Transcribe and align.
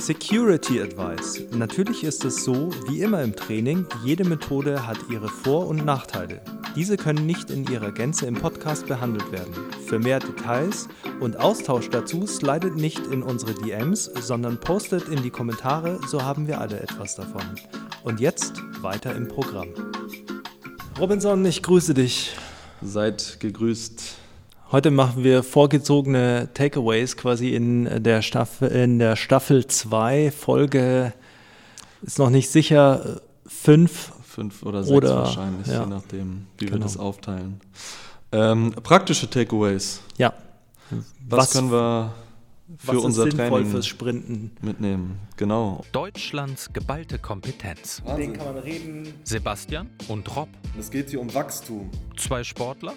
Security 0.00 0.80
Advice. 0.80 1.42
Natürlich 1.50 2.04
ist 2.04 2.24
es 2.24 2.44
so, 2.44 2.70
wie 2.88 3.00
immer 3.02 3.22
im 3.22 3.34
Training, 3.34 3.84
jede 4.04 4.24
Methode 4.24 4.86
hat 4.86 4.96
ihre 5.10 5.28
Vor- 5.28 5.66
und 5.66 5.84
Nachteile. 5.84 6.40
Diese 6.76 6.96
können 6.96 7.26
nicht 7.26 7.50
in 7.50 7.66
ihrer 7.66 7.90
Gänze 7.90 8.26
im 8.26 8.34
Podcast 8.34 8.86
behandelt 8.86 9.30
werden. 9.32 9.52
Für 9.86 9.98
mehr 9.98 10.20
Details 10.20 10.88
und 11.20 11.38
Austausch 11.38 11.90
dazu 11.90 12.26
slidet 12.26 12.76
nicht 12.76 13.06
in 13.08 13.22
unsere 13.22 13.54
DMs, 13.54 14.04
sondern 14.04 14.60
postet 14.60 15.08
in 15.08 15.22
die 15.22 15.30
Kommentare, 15.30 15.98
so 16.06 16.22
haben 16.22 16.46
wir 16.46 16.60
alle 16.60 16.78
etwas 16.80 17.16
davon. 17.16 17.42
Und 18.04 18.20
jetzt 18.20 18.62
weiter 18.80 19.14
im 19.16 19.26
Programm. 19.26 19.68
Robinson, 20.98 21.44
ich 21.44 21.62
grüße 21.62 21.94
dich. 21.94 22.36
Seid 22.82 23.40
gegrüßt. 23.40 24.27
Heute 24.70 24.90
machen 24.90 25.24
wir 25.24 25.42
vorgezogene 25.44 26.50
Takeaways 26.52 27.16
quasi 27.16 27.54
in 27.54 28.02
der 28.02 28.20
Staffel, 28.20 28.68
in 28.68 28.98
der 28.98 29.16
Staffel 29.16 29.66
2, 29.66 30.30
Folge 30.30 31.14
ist 32.02 32.18
noch 32.18 32.28
nicht 32.28 32.50
sicher, 32.50 33.22
5. 33.46 34.12
Fünf 34.22 34.62
oder 34.62 34.84
sechs 34.84 34.94
oder, 34.94 35.16
wahrscheinlich, 35.16 35.66
ja. 35.68 35.84
je 35.84 35.88
nachdem, 35.88 36.46
wie 36.58 36.66
genau. 36.66 36.76
wir 36.76 36.82
das 36.82 36.98
aufteilen. 36.98 37.60
Ähm, 38.30 38.74
praktische 38.82 39.30
Takeaways. 39.30 40.02
Ja. 40.18 40.34
Was, 40.90 41.38
was 41.38 41.52
können 41.52 41.72
wir 41.72 42.12
für 42.76 42.96
was 42.96 43.04
unser 43.04 43.30
Training 43.30 43.70
fürs 43.70 43.86
Sprinten 43.86 44.50
mitnehmen? 44.60 45.18
Genau. 45.38 45.82
Deutschlands 45.92 46.74
geballte 46.74 47.18
Kompetenz. 47.18 48.02
Wahnsinn. 48.04 48.34
Den 48.34 48.38
kann 48.38 48.54
man 48.54 48.62
reden. 48.62 49.14
Sebastian 49.24 49.88
und 50.08 50.36
Rob. 50.36 50.50
Es 50.78 50.90
geht 50.90 51.08
hier 51.08 51.22
um 51.22 51.32
Wachstum. 51.32 51.90
Zwei 52.18 52.44
Sportler 52.44 52.92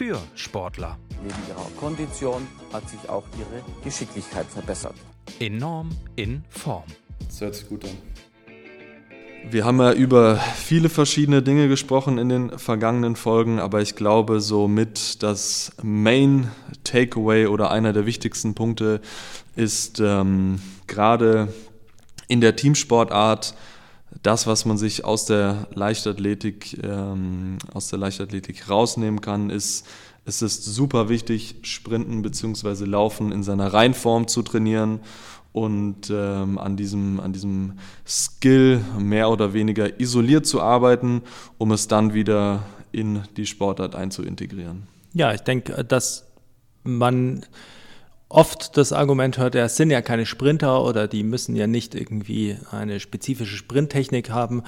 für 0.00 0.18
Sportler. 0.34 0.96
Neben 1.22 1.34
ihrer 1.46 1.70
Kondition 1.78 2.48
hat 2.72 2.88
sich 2.88 3.06
auch 3.10 3.24
ihre 3.38 3.62
Geschicklichkeit 3.84 4.46
verbessert. 4.46 4.94
Enorm 5.40 5.90
in 6.16 6.42
Form. 6.48 6.84
Das 7.26 7.42
hört 7.42 7.54
sich 7.54 7.68
gut 7.68 7.84
an. 7.84 7.90
Wir 9.50 9.66
haben 9.66 9.78
ja 9.78 9.92
über 9.92 10.36
viele 10.36 10.88
verschiedene 10.88 11.42
Dinge 11.42 11.68
gesprochen 11.68 12.16
in 12.16 12.30
den 12.30 12.58
vergangenen 12.58 13.14
Folgen, 13.14 13.58
aber 13.58 13.82
ich 13.82 13.94
glaube, 13.94 14.40
somit 14.40 15.22
das 15.22 15.72
Main 15.82 16.50
Takeaway 16.82 17.44
oder 17.48 17.70
einer 17.70 17.92
der 17.92 18.06
wichtigsten 18.06 18.54
Punkte 18.54 19.02
ist 19.54 20.00
ähm, 20.00 20.62
gerade 20.86 21.52
in 22.26 22.40
der 22.40 22.56
Teamsportart 22.56 23.54
das, 24.22 24.46
was 24.46 24.64
man 24.64 24.76
sich 24.76 25.04
aus 25.04 25.24
der 25.24 25.68
Leichtathletik, 25.74 26.82
ähm, 26.82 27.58
aus 27.72 27.88
der 27.88 27.98
Leichtathletik 27.98 28.68
rausnehmen 28.68 29.20
kann, 29.20 29.50
ist, 29.50 29.86
es 30.24 30.42
ist 30.42 30.64
super 30.64 31.08
wichtig, 31.08 31.56
Sprinten 31.62 32.22
bzw. 32.22 32.84
Laufen 32.84 33.32
in 33.32 33.42
seiner 33.42 33.72
Reinform 33.72 34.28
zu 34.28 34.42
trainieren 34.42 35.00
und 35.52 36.10
ähm, 36.10 36.58
an, 36.58 36.76
diesem, 36.76 37.20
an 37.20 37.32
diesem 37.32 37.78
Skill 38.06 38.80
mehr 38.98 39.30
oder 39.30 39.52
weniger 39.52 40.00
isoliert 40.00 40.46
zu 40.46 40.60
arbeiten, 40.60 41.22
um 41.58 41.72
es 41.72 41.88
dann 41.88 42.14
wieder 42.14 42.62
in 42.92 43.22
die 43.36 43.46
Sportart 43.46 43.94
einzuintegrieren. 43.94 44.86
Ja, 45.12 45.32
ich 45.32 45.40
denke, 45.40 45.84
dass 45.84 46.26
man 46.84 47.44
oft 48.30 48.76
das 48.76 48.92
Argument 48.92 49.36
hört, 49.36 49.54
ja, 49.54 49.64
es 49.64 49.76
sind 49.76 49.90
ja 49.90 50.00
keine 50.00 50.24
Sprinter 50.24 50.84
oder 50.84 51.08
die 51.08 51.24
müssen 51.24 51.56
ja 51.56 51.66
nicht 51.66 51.94
irgendwie 51.94 52.56
eine 52.70 53.00
spezifische 53.00 53.56
Sprinttechnik 53.56 54.30
haben. 54.30 54.62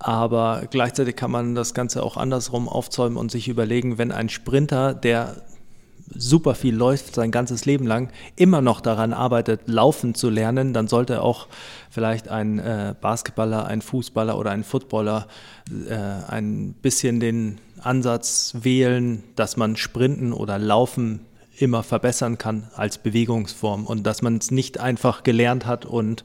Aber 0.00 0.62
gleichzeitig 0.68 1.14
kann 1.14 1.30
man 1.30 1.54
das 1.54 1.74
Ganze 1.74 2.02
auch 2.02 2.16
andersrum 2.16 2.68
aufzäumen 2.68 3.16
und 3.16 3.30
sich 3.30 3.46
überlegen, 3.46 3.98
wenn 3.98 4.10
ein 4.10 4.28
Sprinter, 4.28 4.94
der 4.94 5.36
super 6.14 6.54
viel 6.54 6.74
läuft 6.74 7.14
sein 7.14 7.30
ganzes 7.30 7.64
Leben 7.64 7.86
lang, 7.86 8.10
immer 8.34 8.60
noch 8.60 8.80
daran 8.80 9.12
arbeitet, 9.12 9.62
laufen 9.66 10.14
zu 10.14 10.28
lernen, 10.28 10.72
dann 10.72 10.88
sollte 10.88 11.22
auch 11.22 11.46
vielleicht 11.90 12.28
ein 12.28 12.58
äh, 12.58 12.94
Basketballer, 13.00 13.66
ein 13.66 13.80
Fußballer 13.80 14.36
oder 14.36 14.50
ein 14.50 14.64
Footballer 14.64 15.28
äh, 15.88 15.94
ein 15.94 16.74
bisschen 16.82 17.20
den 17.20 17.58
Ansatz 17.80 18.56
wählen, 18.60 19.22
dass 19.36 19.56
man 19.56 19.76
Sprinten 19.76 20.32
oder 20.32 20.58
Laufen 20.58 21.20
immer 21.62 21.82
verbessern 21.82 22.38
kann 22.38 22.70
als 22.74 22.98
Bewegungsform 22.98 23.86
und 23.86 24.04
dass 24.04 24.20
man 24.20 24.36
es 24.36 24.50
nicht 24.50 24.80
einfach 24.80 25.22
gelernt 25.22 25.64
hat 25.64 25.86
und 25.86 26.24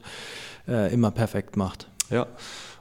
äh, 0.66 0.92
immer 0.92 1.10
perfekt 1.10 1.56
macht. 1.56 1.88
Ja, 2.10 2.26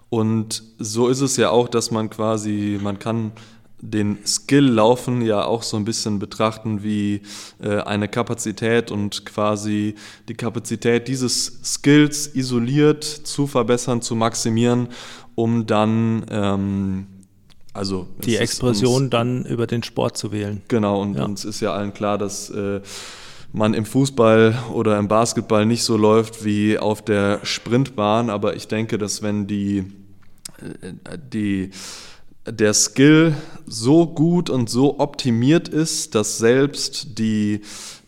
und 0.09 0.63
so 0.79 1.09
ist 1.09 1.22
es 1.22 1.38
ja 1.38 1.50
auch, 1.51 1.67
dass 1.67 1.91
man 1.91 2.09
quasi, 2.09 2.79
man 2.81 2.97
kann 2.97 3.31
den 3.79 4.25
Skill 4.25 4.66
laufen 4.66 5.22
ja 5.22 5.46
auch 5.46 5.62
so 5.62 5.78
ein 5.78 5.85
bisschen 5.85 6.17
betrachten 6.17 6.81
wie 6.81 7.22
äh, 7.62 7.79
eine 7.81 8.07
Kapazität 8.07 8.90
und 8.90 9.25
quasi 9.25 9.94
die 10.28 10.34
Kapazität 10.34 11.07
dieses 11.07 11.59
Skills 11.63 12.34
isoliert 12.34 13.03
zu 13.03 13.46
verbessern, 13.46 14.01
zu 14.01 14.16
maximieren, 14.16 14.88
um 15.35 15.67
dann 15.67 16.25
ähm, 16.31 17.07
also 17.78 18.08
die 18.24 18.38
Expression 18.38 19.04
uns, 19.04 19.10
dann 19.12 19.46
über 19.46 19.68
den 19.68 19.84
Sport 19.84 20.18
zu 20.18 20.32
wählen. 20.32 20.62
Genau, 20.68 21.02
und 21.02 21.16
ja. 21.16 21.26
uns 21.26 21.46
ist 21.46 21.60
ja 21.60 21.74
allen 21.74 21.94
klar, 21.94 22.18
dass 22.18 22.50
äh, 22.50 22.82
man 23.54 23.74
im 23.74 23.86
Fußball 23.86 24.58
oder 24.74 24.98
im 24.98 25.08
Basketball 25.08 25.66
nicht 25.66 25.84
so 25.84 25.98
läuft 25.98 26.44
wie 26.44 26.78
auf 26.78 27.04
der 27.04 27.40
Sprintbahn, 27.44 28.30
aber 28.30 28.56
ich 28.56 28.68
denke, 28.68 28.98
dass 28.98 29.22
wenn 29.22 29.48
die, 29.48 29.86
äh, 30.60 31.18
die 31.32 31.72
der 32.46 32.74
Skill 32.74 33.36
so 33.66 34.08
gut 34.08 34.50
und 34.50 34.70
so 34.70 35.00
optimiert 35.00 35.68
ist, 35.68 36.16
dass 36.16 36.38
selbst 36.38 37.20
die, 37.20 37.62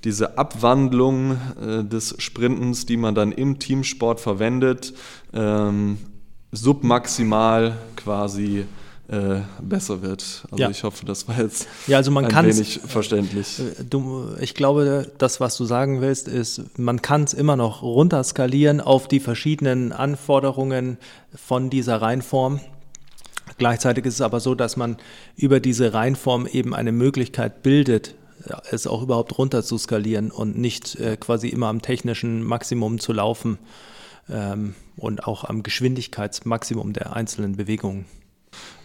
diese 0.03 0.37
Abwandlung 0.37 1.37
äh, 1.61 1.83
des 1.83 2.15
Sprintens, 2.19 2.85
die 2.85 2.97
man 2.97 3.15
dann 3.15 3.33
im 3.33 3.59
Teamsport 3.59 4.19
verwendet, 4.19 4.93
ähm, 5.33 5.97
submaximal 6.51 7.77
quasi 7.95 8.65
äh, 9.09 9.41
besser 9.61 10.01
wird. 10.01 10.43
Also 10.51 10.63
ja. 10.63 10.69
ich 10.69 10.83
hoffe, 10.83 11.05
das 11.05 11.27
war 11.27 11.39
jetzt 11.41 11.67
ja, 11.87 11.97
also 11.97 12.11
man 12.11 12.25
ein 12.25 12.45
wenig 12.45 12.79
verständlich. 12.85 13.59
Äh, 13.59 13.83
du, 13.89 14.35
ich 14.39 14.53
glaube, 14.53 15.11
das, 15.17 15.39
was 15.39 15.57
du 15.57 15.65
sagen 15.65 16.01
willst, 16.01 16.27
ist, 16.27 16.77
man 16.77 17.01
kann 17.01 17.23
es 17.23 17.33
immer 17.33 17.55
noch 17.55 17.81
runterskalieren 17.81 18.81
auf 18.81 19.07
die 19.07 19.19
verschiedenen 19.19 19.91
Anforderungen 19.91 20.97
von 21.33 21.69
dieser 21.69 22.01
Reinform. 22.01 22.59
Gleichzeitig 23.57 24.05
ist 24.05 24.15
es 24.15 24.21
aber 24.21 24.39
so, 24.39 24.53
dass 24.53 24.77
man 24.77 24.97
über 25.35 25.59
diese 25.59 25.93
Reinform 25.93 26.45
eben 26.45 26.75
eine 26.75 26.91
Möglichkeit 26.91 27.63
bildet, 27.63 28.13
es 28.69 28.87
auch 28.87 29.01
überhaupt 29.01 29.37
runter 29.37 29.63
zu 29.63 29.77
skalieren 29.77 30.31
und 30.31 30.57
nicht 30.57 30.95
äh, 30.95 31.17
quasi 31.17 31.49
immer 31.49 31.67
am 31.67 31.81
technischen 31.81 32.43
Maximum 32.43 32.99
zu 32.99 33.11
laufen 33.11 33.57
ähm, 34.29 34.75
und 34.97 35.27
auch 35.27 35.43
am 35.45 35.63
Geschwindigkeitsmaximum 35.63 36.93
der 36.93 37.15
einzelnen 37.15 37.57
Bewegungen. 37.57 38.05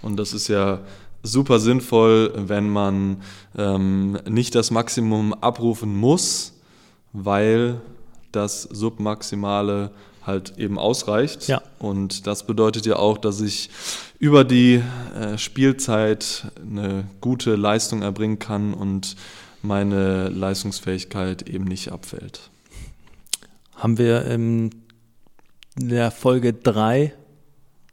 Und 0.02 0.16
das 0.16 0.32
ist 0.32 0.48
ja 0.48 0.80
super 1.22 1.58
sinnvoll, 1.58 2.32
wenn 2.36 2.68
man 2.68 3.22
ähm, 3.56 4.18
nicht 4.28 4.54
das 4.54 4.70
Maximum 4.70 5.32
abrufen 5.34 5.96
muss, 5.96 6.52
weil 7.12 7.80
das 8.32 8.62
Submaximale 8.62 9.90
halt 10.26 10.58
eben 10.58 10.78
ausreicht. 10.78 11.48
Ja. 11.48 11.62
Und 11.78 12.26
das 12.26 12.46
bedeutet 12.46 12.86
ja 12.86 12.96
auch, 12.96 13.18
dass 13.18 13.40
ich 13.40 13.70
über 14.18 14.44
die 14.44 14.82
äh, 15.14 15.38
Spielzeit 15.38 16.46
eine 16.60 17.06
gute 17.20 17.56
Leistung 17.56 18.02
erbringen 18.02 18.38
kann 18.38 18.74
und 18.74 19.16
meine 19.62 20.28
Leistungsfähigkeit 20.28 21.48
eben 21.48 21.64
nicht 21.64 21.90
abfällt. 21.92 22.50
Haben 23.76 23.98
wir 23.98 24.24
in 24.26 24.70
der 25.76 26.10
Folge 26.10 26.52
3 26.52 27.12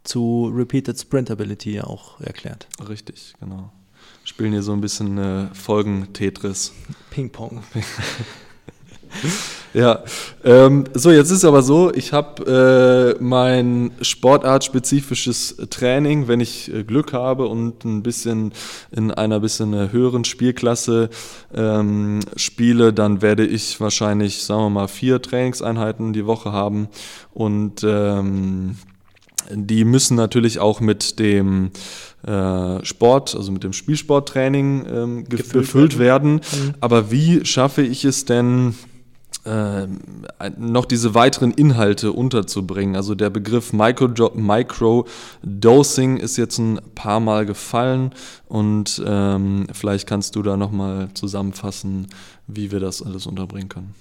zu 0.03 0.51
Repeated 0.53 0.99
Sprintability 0.99 1.81
auch 1.81 2.19
erklärt. 2.21 2.67
Richtig, 2.87 3.33
genau. 3.39 3.71
Spielen 4.23 4.51
hier 4.51 4.63
so 4.63 4.73
ein 4.73 4.81
bisschen 4.81 5.17
äh, 5.17 5.47
Folgen-Tetris. 5.53 6.73
Ping-Pong. 7.09 7.63
ja, 9.73 10.03
ähm, 10.43 10.85
so 10.93 11.11
jetzt 11.11 11.31
ist 11.31 11.43
aber 11.43 11.63
so, 11.63 11.91
ich 11.93 12.13
habe 12.13 13.17
äh, 13.19 13.23
mein 13.23 13.91
sportartspezifisches 14.01 15.57
Training, 15.69 16.27
wenn 16.27 16.39
ich 16.39 16.73
äh, 16.73 16.83
Glück 16.83 17.13
habe 17.13 17.47
und 17.47 17.83
ein 17.83 18.03
bisschen 18.03 18.53
in 18.91 19.11
einer 19.11 19.39
bisschen 19.39 19.73
äh, 19.73 19.89
höheren 19.91 20.23
Spielklasse 20.23 21.09
ähm, 21.53 22.19
spiele, 22.35 22.93
dann 22.93 23.21
werde 23.21 23.45
ich 23.45 23.79
wahrscheinlich, 23.79 24.43
sagen 24.43 24.63
wir 24.63 24.69
mal, 24.69 24.87
vier 24.87 25.21
Trainingseinheiten 25.21 26.13
die 26.13 26.25
Woche 26.25 26.51
haben 26.51 26.87
und 27.33 27.83
ähm, 27.83 28.77
die 29.49 29.85
müssen 29.85 30.15
natürlich 30.15 30.59
auch 30.59 30.79
mit 30.79 31.19
dem 31.19 31.71
äh, 32.25 32.83
Sport, 32.85 33.35
also 33.35 33.51
mit 33.51 33.63
dem 33.63 33.73
Spielsporttraining 33.73 34.85
ähm, 34.87 35.23
befüllt 35.25 35.97
werden. 35.97 36.41
werden. 36.41 36.65
Mhm. 36.65 36.73
Aber 36.79 37.11
wie 37.11 37.45
schaffe 37.45 37.81
ich 37.81 38.05
es 38.05 38.25
denn, 38.25 38.75
äh, 39.43 39.87
noch 40.57 40.85
diese 40.85 41.15
weiteren 41.15 41.51
Inhalte 41.51 42.11
unterzubringen. 42.11 42.95
Also 42.95 43.15
der 43.15 43.31
Begriff 43.31 43.73
Microdosing 43.73 44.45
Micro 44.45 45.05
ist 46.23 46.37
jetzt 46.37 46.59
ein 46.59 46.79
paar 46.93 47.19
Mal 47.19 47.47
gefallen 47.47 48.11
und 48.47 49.01
ähm, 49.03 49.65
vielleicht 49.73 50.07
kannst 50.07 50.35
du 50.35 50.43
da 50.43 50.57
nochmal 50.57 51.09
zusammenfassen, 51.15 52.07
wie 52.45 52.71
wir 52.71 52.79
das 52.79 53.01
alles 53.01 53.25
unterbringen 53.25 53.69
können. 53.69 53.95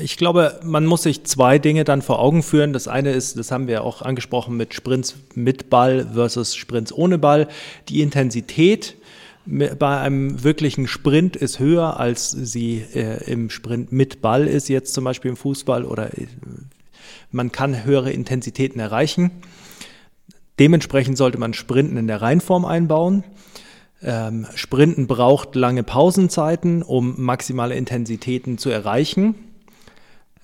Ich 0.00 0.16
glaube, 0.16 0.58
man 0.64 0.84
muss 0.84 1.04
sich 1.04 1.24
zwei 1.24 1.58
Dinge 1.58 1.84
dann 1.84 2.02
vor 2.02 2.18
Augen 2.18 2.42
führen. 2.42 2.72
Das 2.72 2.88
eine 2.88 3.12
ist, 3.12 3.38
das 3.38 3.52
haben 3.52 3.68
wir 3.68 3.84
auch 3.84 4.02
angesprochen 4.02 4.56
mit 4.56 4.74
Sprints 4.74 5.14
mit 5.34 5.70
Ball 5.70 6.08
versus 6.12 6.56
Sprints 6.56 6.92
ohne 6.92 7.18
Ball. 7.18 7.48
Die 7.88 8.02
Intensität 8.02 8.96
bei 9.46 10.00
einem 10.00 10.44
wirklichen 10.44 10.86
Sprint 10.86 11.34
ist 11.36 11.58
höher, 11.58 11.98
als 11.98 12.30
sie 12.30 12.84
äh, 12.94 13.24
im 13.30 13.48
Sprint 13.48 13.92
mit 13.92 14.20
Ball 14.20 14.46
ist, 14.46 14.68
jetzt 14.68 14.92
zum 14.92 15.04
Beispiel 15.04 15.30
im 15.30 15.38
Fußball 15.38 15.84
oder 15.84 16.18
äh, 16.18 16.26
man 17.30 17.50
kann 17.50 17.84
höhere 17.84 18.10
Intensitäten 18.10 18.78
erreichen. 18.80 19.30
Dementsprechend 20.58 21.16
sollte 21.16 21.38
man 21.38 21.54
Sprinten 21.54 21.96
in 21.96 22.08
der 22.08 22.20
Reihenform 22.20 22.64
einbauen. 22.64 23.24
Ähm, 24.02 24.46
Sprinten 24.54 25.06
braucht 25.06 25.54
lange 25.54 25.82
Pausenzeiten, 25.82 26.82
um 26.82 27.14
maximale 27.16 27.74
Intensitäten 27.74 28.58
zu 28.58 28.70
erreichen. 28.70 29.34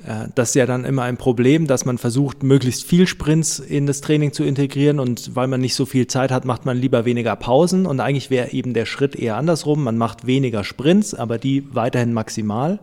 Äh, 0.04 0.28
das 0.34 0.50
ist 0.50 0.54
ja 0.54 0.66
dann 0.66 0.84
immer 0.84 1.02
ein 1.02 1.16
Problem, 1.16 1.66
dass 1.66 1.84
man 1.84 1.98
versucht, 1.98 2.42
möglichst 2.42 2.84
viel 2.84 3.06
Sprints 3.06 3.58
in 3.58 3.86
das 3.86 4.00
Training 4.00 4.32
zu 4.32 4.44
integrieren 4.44 4.98
und 4.98 5.36
weil 5.36 5.46
man 5.46 5.60
nicht 5.60 5.74
so 5.74 5.86
viel 5.86 6.06
Zeit 6.06 6.30
hat, 6.30 6.44
macht 6.44 6.64
man 6.64 6.76
lieber 6.76 7.04
weniger 7.04 7.36
Pausen 7.36 7.86
und 7.86 8.00
eigentlich 8.00 8.30
wäre 8.30 8.50
eben 8.50 8.74
der 8.74 8.86
Schritt 8.86 9.14
eher 9.14 9.36
andersrum. 9.36 9.84
Man 9.84 9.98
macht 9.98 10.26
weniger 10.26 10.64
Sprints, 10.64 11.14
aber 11.14 11.38
die 11.38 11.74
weiterhin 11.74 12.12
maximal, 12.12 12.80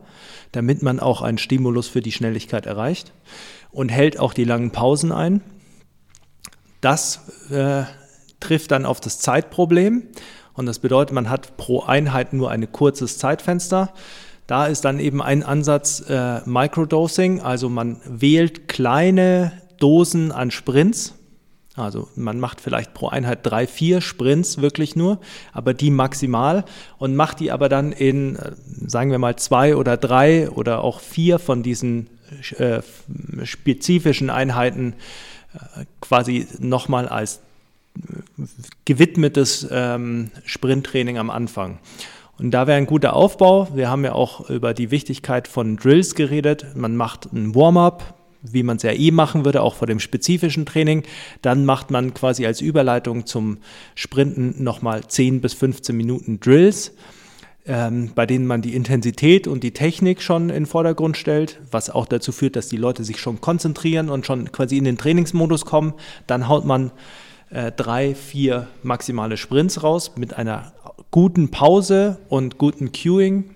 damit 0.52 0.82
man 0.82 1.00
auch 1.00 1.22
einen 1.22 1.38
Stimulus 1.38 1.88
für 1.88 2.02
die 2.02 2.12
Schnelligkeit 2.12 2.66
erreicht 2.66 3.12
und 3.72 3.90
hält 3.90 4.20
auch 4.20 4.34
die 4.34 4.46
langen 4.46 4.72
Pausen 4.72 5.12
ein. 5.12 5.42
Das 6.82 7.50
äh, 7.52 7.84
trifft 8.40 8.72
dann 8.72 8.86
auf 8.86 9.00
das 9.00 9.20
Zeitproblem. 9.20 10.04
Und 10.54 10.66
das 10.66 10.80
bedeutet, 10.80 11.14
man 11.14 11.30
hat 11.30 11.58
pro 11.58 11.82
Einheit 11.82 12.34
nur 12.34 12.52
ein 12.52 12.72
kurzes 12.72 13.18
Zeitfenster. 13.18 13.94
Da 14.48 14.66
ist 14.66 14.84
dann 14.84 15.00
eben 15.00 15.22
ein 15.22 15.44
Ansatz 15.44 16.04
äh, 16.10 16.42
Microdosing, 16.46 17.42
also 17.42 17.70
man 17.70 18.02
wählt 18.06 18.68
kleine 18.68 19.54
Dosen 19.80 20.32
an 20.32 20.52
Sprints. 20.52 21.16
Also 21.76 22.10
man 22.16 22.38
macht 22.38 22.60
vielleicht 22.60 22.94
pro 22.94 23.08
Einheit 23.08 23.40
drei, 23.44 23.66
vier 23.66 24.02
Sprints 24.02 24.62
wirklich 24.62 24.98
nur, 24.98 25.20
aber 25.54 25.74
die 25.74 25.90
maximal 25.90 26.66
und 26.98 27.16
macht 27.16 27.40
die 27.40 27.50
aber 27.50 27.70
dann 27.70 27.94
in, 27.94 28.36
äh, 28.36 28.52
sagen 28.86 29.12
wir 29.12 29.20
mal, 29.20 29.38
zwei 29.38 29.78
oder 29.78 29.96
drei 29.96 30.50
oder 30.50 30.84
auch 30.84 31.00
vier 31.00 31.40
von 31.40 31.64
diesen 31.64 32.10
äh, 32.58 32.82
spezifischen 33.44 34.30
Einheiten 34.30 34.96
äh, 35.54 35.86
quasi 36.02 36.48
nochmal 36.60 37.08
als 37.08 37.40
gewidmetes 38.86 39.68
ähm, 39.72 40.32
Sprinttraining 40.46 41.18
am 41.18 41.30
Anfang. 41.30 41.80
Und 42.42 42.52
da 42.52 42.66
wäre 42.66 42.78
ein 42.78 42.88
guter 42.88 43.16
Aufbau. 43.16 43.68
Wir 43.76 43.90
haben 43.90 44.04
ja 44.04 44.14
auch 44.14 44.50
über 44.50 44.74
die 44.74 44.90
Wichtigkeit 44.90 45.48
von 45.48 45.78
Drills 45.78 46.16
geredet. 46.16 46.66
Man 46.76 46.96
macht 46.96 47.32
ein 47.32 47.54
Warm-up, 47.54 48.16
wie 48.42 48.64
man 48.64 48.78
es 48.78 48.84
ja 48.84 48.92
eh 48.92 49.12
machen 49.12 49.46
würde, 49.46 49.62
auch 49.62 49.76
vor 49.76 49.86
dem 49.86 50.00
spezifischen 50.00 50.66
Training. 50.66 51.04
Dann 51.44 51.66
macht 51.66 51.92
man 51.92 52.16
quasi 52.16 52.46
als 52.48 52.60
Überleitung 52.60 53.28
zum 53.28 53.60
Sprinten 53.94 54.64
nochmal 54.64 55.06
10 55.08 55.42
bis 55.42 55.54
15 55.54 55.96
Minuten 55.96 56.40
Drills, 56.40 56.94
ähm, 57.68 58.12
bei 58.16 58.26
denen 58.26 58.48
man 58.48 58.64
die 58.64 58.74
Intensität 58.74 59.46
und 59.46 59.64
die 59.64 59.72
Technik 59.72 60.24
schon 60.24 60.50
in 60.50 60.64
den 60.64 60.66
Vordergrund 60.66 61.18
stellt, 61.18 61.60
was 61.70 61.92
auch 61.92 62.08
dazu 62.08 62.32
führt, 62.32 62.56
dass 62.56 62.70
die 62.70 62.78
Leute 62.78 63.04
sich 63.04 63.20
schon 63.20 63.40
konzentrieren 63.40 64.10
und 64.10 64.26
schon 64.26 64.52
quasi 64.52 64.78
in 64.78 64.86
den 64.86 64.98
Trainingsmodus 64.98 65.66
kommen. 65.66 65.94
Dann 66.26 66.48
haut 66.48 66.66
man 66.66 66.92
äh, 67.52 67.72
drei, 67.72 68.16
vier 68.16 68.68
maximale 68.84 69.38
Sprints 69.38 69.84
raus 69.84 70.14
mit 70.16 70.34
einer 70.34 70.74
guten 71.12 71.52
Pause 71.52 72.18
und 72.30 72.58
guten 72.58 72.92
Queuing. 72.92 73.52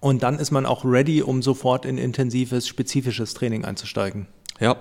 Und 0.00 0.22
dann 0.22 0.38
ist 0.38 0.50
man 0.50 0.66
auch 0.66 0.84
ready, 0.84 1.22
um 1.22 1.42
sofort 1.42 1.84
in 1.84 1.98
intensives, 1.98 2.68
spezifisches 2.68 3.34
Training 3.34 3.64
einzusteigen. 3.64 4.26
Ja, 4.60 4.76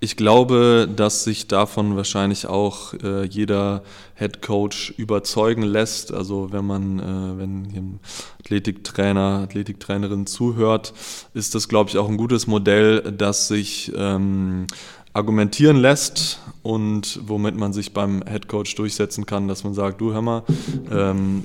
ich 0.00 0.16
glaube, 0.16 0.86
dass 0.94 1.24
sich 1.24 1.48
davon 1.48 1.96
wahrscheinlich 1.96 2.46
auch 2.46 2.92
äh, 3.02 3.24
jeder 3.24 3.82
Head 4.14 4.42
Coach 4.42 4.92
überzeugen 4.98 5.62
lässt. 5.62 6.12
Also 6.12 6.52
wenn 6.52 6.66
man, 6.66 6.98
äh, 6.98 7.38
wenn 7.38 7.64
ein 7.64 8.00
Athletiktrainer, 8.40 9.40
Athletiktrainerin 9.44 10.26
zuhört, 10.26 10.92
ist 11.32 11.54
das, 11.54 11.68
glaube 11.68 11.88
ich, 11.88 11.96
auch 11.96 12.10
ein 12.10 12.18
gutes 12.18 12.46
Modell, 12.46 13.00
das 13.12 13.48
sich 13.48 13.92
ähm, 13.96 14.66
argumentieren 15.14 15.76
lässt 15.76 16.40
und 16.62 17.20
womit 17.26 17.56
man 17.56 17.72
sich 17.72 17.94
beim 17.94 18.22
Head 18.28 18.48
Coach 18.48 18.74
durchsetzen 18.74 19.26
kann, 19.26 19.48
dass 19.48 19.64
man 19.64 19.72
sagt, 19.72 20.00
du 20.00 20.12
hör 20.12 20.22
mal, 20.22 20.42
ähm, 20.90 21.44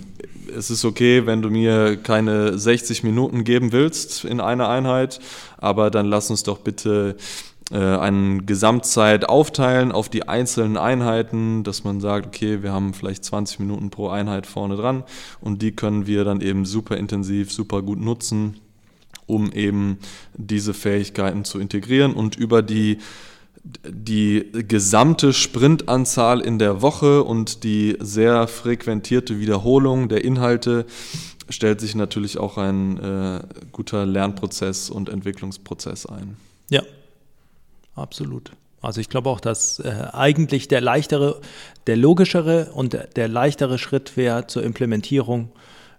es 0.55 0.71
ist 0.71 0.83
okay, 0.83 1.27
wenn 1.27 1.43
du 1.43 1.51
mir 1.51 1.97
keine 1.97 2.57
60 2.57 3.03
Minuten 3.03 3.43
geben 3.43 3.71
willst 3.71 4.25
in 4.25 4.41
einer 4.41 4.67
Einheit, 4.67 5.19
aber 5.57 5.91
dann 5.91 6.07
lass 6.07 6.31
uns 6.31 6.41
doch 6.41 6.57
bitte 6.57 7.15
äh, 7.71 7.77
eine 7.77 8.41
Gesamtzeit 8.41 9.29
aufteilen 9.29 9.91
auf 9.91 10.09
die 10.09 10.27
einzelnen 10.27 10.75
Einheiten, 10.75 11.63
dass 11.63 11.83
man 11.83 12.01
sagt, 12.01 12.25
okay, 12.25 12.63
wir 12.63 12.71
haben 12.71 12.95
vielleicht 12.95 13.23
20 13.23 13.59
Minuten 13.59 13.91
pro 13.91 14.09
Einheit 14.09 14.47
vorne 14.47 14.75
dran 14.75 15.03
und 15.41 15.61
die 15.61 15.73
können 15.73 16.07
wir 16.07 16.23
dann 16.23 16.41
eben 16.41 16.65
super 16.65 16.97
intensiv, 16.97 17.51
super 17.51 17.83
gut 17.83 17.99
nutzen, 17.99 18.59
um 19.27 19.51
eben 19.51 19.99
diese 20.33 20.73
Fähigkeiten 20.73 21.45
zu 21.45 21.59
integrieren 21.59 22.13
und 22.13 22.35
über 22.35 22.63
die 22.63 22.97
die 23.63 24.49
gesamte 24.53 25.33
Sprintanzahl 25.33 26.41
in 26.41 26.59
der 26.59 26.81
Woche 26.81 27.23
und 27.23 27.63
die 27.63 27.97
sehr 27.99 28.47
frequentierte 28.47 29.39
Wiederholung 29.39 30.09
der 30.09 30.23
Inhalte 30.23 30.85
stellt 31.49 31.81
sich 31.81 31.95
natürlich 31.95 32.37
auch 32.37 32.57
ein 32.57 32.97
äh, 32.99 33.41
guter 33.71 34.05
Lernprozess 34.05 34.89
und 34.89 35.09
Entwicklungsprozess 35.09 36.05
ein. 36.05 36.37
Ja, 36.69 36.83
absolut. 37.95 38.51
Also 38.81 39.01
ich 39.01 39.09
glaube 39.09 39.29
auch, 39.29 39.39
dass 39.39 39.79
äh, 39.79 40.07
eigentlich 40.13 40.67
der 40.67 40.81
leichtere, 40.81 41.41
der 41.87 41.97
logischere 41.97 42.71
und 42.73 42.93
der, 42.93 43.07
der 43.07 43.27
leichtere 43.27 43.77
Schritt 43.77 44.15
wäre 44.15 44.47
zur 44.47 44.63
Implementierung 44.63 45.51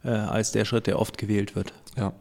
äh, 0.04 0.10
als 0.10 0.52
der 0.52 0.64
Schritt, 0.64 0.86
der 0.86 0.98
oft 0.98 1.18
gewählt 1.18 1.56
wird. 1.56 1.72
Ja, 1.96 2.12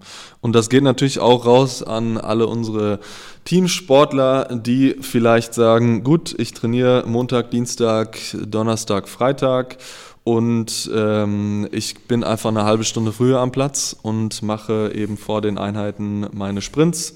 und 0.41 0.53
das 0.53 0.69
geht 0.69 0.83
natürlich 0.83 1.19
auch 1.19 1.45
raus 1.45 1.83
an 1.83 2.17
alle 2.17 2.47
unsere 2.47 2.99
Teamsportler, 3.45 4.45
die 4.51 4.95
vielleicht 4.99 5.53
sagen, 5.53 6.03
gut, 6.03 6.35
ich 6.37 6.53
trainiere 6.53 7.03
Montag, 7.05 7.51
Dienstag, 7.51 8.17
Donnerstag, 8.33 9.07
Freitag 9.07 9.77
und 10.23 10.89
ähm, 10.93 11.67
ich 11.71 12.07
bin 12.07 12.23
einfach 12.23 12.49
eine 12.49 12.65
halbe 12.65 12.83
Stunde 12.83 13.11
früher 13.11 13.39
am 13.39 13.51
Platz 13.51 13.95
und 14.01 14.41
mache 14.41 14.91
eben 14.93 15.17
vor 15.17 15.41
den 15.41 15.57
Einheiten 15.57 16.27
meine 16.33 16.61
Sprints. 16.61 17.13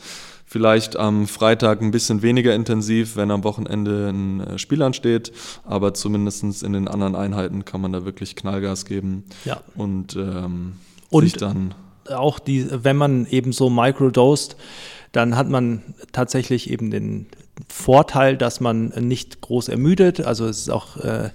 Vielleicht 0.54 0.98
am 0.98 1.26
Freitag 1.26 1.82
ein 1.82 1.90
bisschen 1.90 2.22
weniger 2.22 2.54
intensiv, 2.54 3.16
wenn 3.16 3.32
am 3.32 3.44
Wochenende 3.44 4.10
ein 4.10 4.40
äh, 4.40 4.60
Spiel 4.60 4.84
ansteht, 4.84 5.32
aber 5.64 5.96
zumindest 5.96 6.62
in 6.62 6.74
den 6.74 6.88
anderen 6.88 7.16
Einheiten 7.16 7.66
kann 7.66 7.82
man 7.82 7.92
da 7.92 8.06
wirklich 8.06 8.36
Knallgas 8.36 8.86
geben 8.86 9.24
ja. 9.46 9.62
und, 9.76 10.16
ähm, 10.16 10.74
und 11.10 11.24
sich 11.24 11.34
dann 11.34 11.74
auch 12.08 12.38
die, 12.38 12.68
wenn 12.70 12.98
man 12.98 13.26
eben 13.26 13.52
so 13.52 13.72
microdosed, 13.72 14.56
dann 15.12 15.36
hat 15.36 15.50
man 15.50 15.82
tatsächlich 16.12 16.70
eben 16.70 16.92
den 16.92 17.26
Vorteil, 17.68 18.36
dass 18.36 18.60
man 18.60 18.88
nicht 19.00 19.42
groß 19.42 19.70
ermüdet. 19.70 20.22
Also 20.22 20.48
es 20.48 20.60
ist 20.60 20.70
auch, 20.70 20.98
äh, 20.98 21.30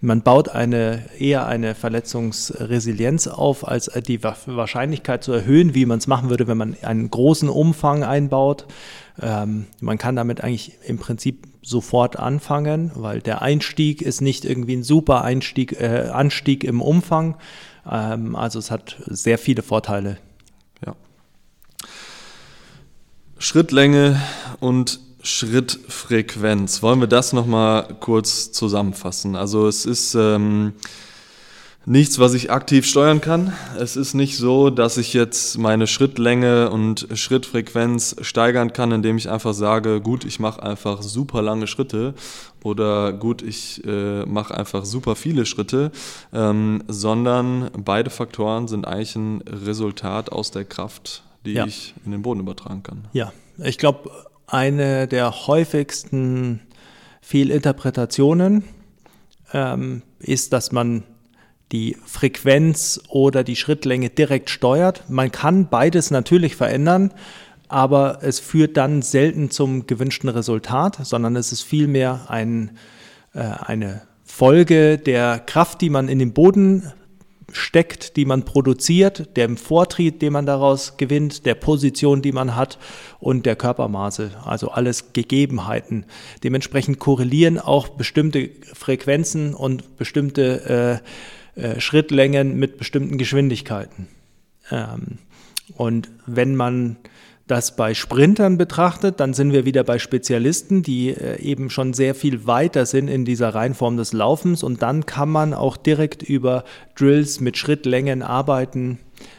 man 0.00 0.22
baut 0.22 0.50
eine 0.50 1.04
eher 1.18 1.46
eine 1.46 1.74
Verletzungsresilienz 1.74 3.26
auf, 3.26 3.66
als 3.66 3.90
die 4.06 4.22
Wahrscheinlichkeit 4.22 5.24
zu 5.24 5.32
erhöhen, 5.32 5.74
wie 5.74 5.86
man 5.86 5.98
es 5.98 6.06
machen 6.06 6.28
würde, 6.28 6.46
wenn 6.46 6.58
man 6.58 6.76
einen 6.82 7.10
großen 7.10 7.48
Umfang 7.48 8.04
einbaut. 8.04 8.66
Ähm, 9.20 9.66
man 9.80 9.96
kann 9.96 10.14
damit 10.14 10.42
eigentlich 10.42 10.72
im 10.86 10.98
Prinzip 10.98 11.46
sofort 11.62 12.18
anfangen, 12.18 12.90
weil 12.94 13.20
der 13.20 13.40
Einstieg 13.40 14.02
ist 14.02 14.20
nicht 14.20 14.44
irgendwie 14.44 14.76
ein 14.76 14.82
super 14.82 15.22
Einstieg, 15.22 15.80
äh, 15.80 16.10
Anstieg 16.12 16.64
im 16.64 16.82
Umfang, 16.82 17.36
ähm, 17.90 18.36
also 18.36 18.58
es 18.58 18.70
hat 18.70 18.96
sehr 19.06 19.38
viele 19.38 19.62
Vorteile. 19.62 20.18
Ja. 20.84 20.94
Schrittlänge 23.38 24.20
und 24.60 25.00
Schrittfrequenz. 25.22 26.82
Wollen 26.82 27.00
wir 27.00 27.06
das 27.06 27.32
nochmal 27.32 27.96
kurz 28.00 28.52
zusammenfassen? 28.52 29.36
Also 29.36 29.68
es 29.68 29.86
ist 29.86 30.14
ähm, 30.14 30.72
nichts, 31.84 32.18
was 32.18 32.34
ich 32.34 32.50
aktiv 32.50 32.86
steuern 32.86 33.20
kann. 33.20 33.52
Es 33.78 33.96
ist 33.96 34.14
nicht 34.14 34.36
so, 34.36 34.70
dass 34.70 34.98
ich 34.98 35.12
jetzt 35.14 35.58
meine 35.58 35.86
Schrittlänge 35.86 36.70
und 36.70 37.08
Schrittfrequenz 37.14 38.16
steigern 38.20 38.72
kann, 38.72 38.92
indem 38.92 39.16
ich 39.16 39.30
einfach 39.30 39.54
sage, 39.54 40.00
gut, 40.00 40.24
ich 40.24 40.38
mache 40.40 40.62
einfach 40.62 41.02
super 41.02 41.42
lange 41.42 41.66
Schritte 41.66 42.14
oder 42.62 43.12
gut, 43.12 43.42
ich 43.42 43.84
äh, 43.84 44.24
mache 44.26 44.56
einfach 44.56 44.84
super 44.84 45.16
viele 45.16 45.46
Schritte, 45.46 45.90
ähm, 46.32 46.82
sondern 46.88 47.70
beide 47.76 48.10
Faktoren 48.10 48.68
sind 48.68 48.86
eigentlich 48.86 49.16
ein 49.16 49.42
Resultat 49.42 50.30
aus 50.30 50.50
der 50.50 50.64
Kraft, 50.64 51.24
die 51.44 51.54
ja. 51.54 51.66
ich 51.66 51.94
in 52.04 52.12
den 52.12 52.22
Boden 52.22 52.40
übertragen 52.40 52.82
kann. 52.82 53.04
Ja, 53.12 53.32
ich 53.58 53.78
glaube, 53.78 54.10
eine 54.52 55.08
der 55.08 55.46
häufigsten 55.46 56.60
Fehlinterpretationen 57.20 58.64
ähm, 59.52 60.02
ist, 60.18 60.52
dass 60.52 60.72
man 60.72 61.04
die 61.72 61.96
Frequenz 62.04 63.00
oder 63.08 63.44
die 63.44 63.56
Schrittlänge 63.56 64.10
direkt 64.10 64.50
steuert. 64.50 65.08
Man 65.08 65.32
kann 65.32 65.68
beides 65.68 66.10
natürlich 66.10 66.54
verändern. 66.56 67.12
aber 67.68 68.18
es 68.20 68.38
führt 68.38 68.76
dann 68.76 69.00
selten 69.00 69.50
zum 69.50 69.86
gewünschten 69.86 70.28
Resultat, 70.28 70.98
sondern 71.02 71.36
es 71.36 71.52
ist 71.52 71.62
vielmehr 71.62 72.26
ein, 72.28 72.72
äh, 73.32 73.40
eine 73.40 74.02
Folge 74.24 74.98
der 74.98 75.38
Kraft, 75.38 75.80
die 75.80 75.88
man 75.88 76.08
in 76.08 76.18
den 76.18 76.34
Boden 76.34 76.92
steckt, 77.50 78.16
die 78.16 78.24
man 78.24 78.44
produziert, 78.44 79.36
dem 79.36 79.56
Vortrieb, 79.56 80.20
den 80.20 80.32
man 80.32 80.46
daraus 80.46 80.96
gewinnt, 80.96 81.46
der 81.46 81.54
Position, 81.54 82.22
die 82.22 82.32
man 82.32 82.54
hat 82.56 82.78
und 83.18 83.46
der 83.46 83.56
Körpermaße, 83.56 84.30
also 84.44 84.70
alles 84.70 85.12
Gegebenheiten. 85.12 86.04
Dementsprechend 86.44 86.98
korrelieren 86.98 87.58
auch 87.58 87.88
bestimmte 87.88 88.50
Frequenzen 88.72 89.54
und 89.54 89.96
bestimmte 89.96 91.00
äh, 91.56 91.60
äh, 91.60 91.80
Schrittlängen 91.80 92.58
mit 92.58 92.78
bestimmten 92.78 93.18
Geschwindigkeiten. 93.18 94.08
Ähm, 94.70 95.18
und 95.76 96.10
wenn 96.26 96.56
man 96.56 96.96
das 97.46 97.76
bei 97.76 97.94
Sprintern 97.94 98.56
betrachtet, 98.56 99.20
dann 99.20 99.34
sind 99.34 99.52
wir 99.52 99.64
wieder 99.64 99.84
bei 99.84 99.98
Spezialisten, 99.98 100.82
die 100.82 101.10
äh, 101.10 101.40
eben 101.40 101.70
schon 101.70 101.92
sehr 101.92 102.14
viel 102.14 102.46
weiter 102.46 102.86
sind 102.86 103.08
in 103.08 103.24
dieser 103.24 103.54
Reihenform 103.54 103.96
des 103.96 104.12
Laufens 104.12 104.62
und 104.62 104.82
dann 104.82 105.06
kann 105.06 105.28
man 105.28 105.52
auch 105.54 105.76
direkt 105.76 106.22
über 106.22 106.64
Drills 106.96 107.40
mit 107.40 107.56
Schrittlängen 107.56 108.22
arbeiten, 108.22 108.98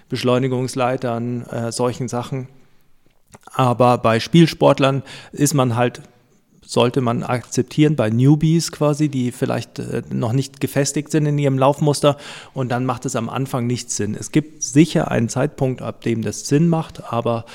Beschleunigungsleitern, 0.09 1.45
äh, 1.47 1.71
solchen 1.71 2.07
Sachen. 2.07 2.47
Aber 3.45 3.97
bei 3.97 4.19
Spielsportlern 4.19 5.03
ist 5.31 5.53
man 5.53 5.75
halt 5.75 6.01
sollte 6.73 7.01
man 7.01 7.21
akzeptieren 7.21 7.95
bei 7.95 8.09
Newbies 8.09 8.71
quasi, 8.71 9.07
die 9.07 9.31
vielleicht 9.31 9.77
äh, 9.77 10.01
noch 10.11 10.33
nicht 10.33 10.59
gefestigt 10.59 11.11
sind 11.11 11.27
in 11.27 11.37
ihrem 11.37 11.59
Laufmuster 11.59 12.17
und 12.55 12.69
dann 12.69 12.83
macht 12.83 13.05
es 13.05 13.15
am 13.15 13.29
Anfang 13.29 13.67
nicht 13.67 13.91
Sinn. 13.91 14.17
Es 14.19 14.31
gibt 14.31 14.63
sicher 14.63 15.11
einen 15.11 15.29
Zeitpunkt, 15.29 15.83
ab 15.83 16.01
dem 16.01 16.23
das 16.23 16.47
Sinn 16.47 16.67
macht, 16.67 17.13
aber 17.13 17.45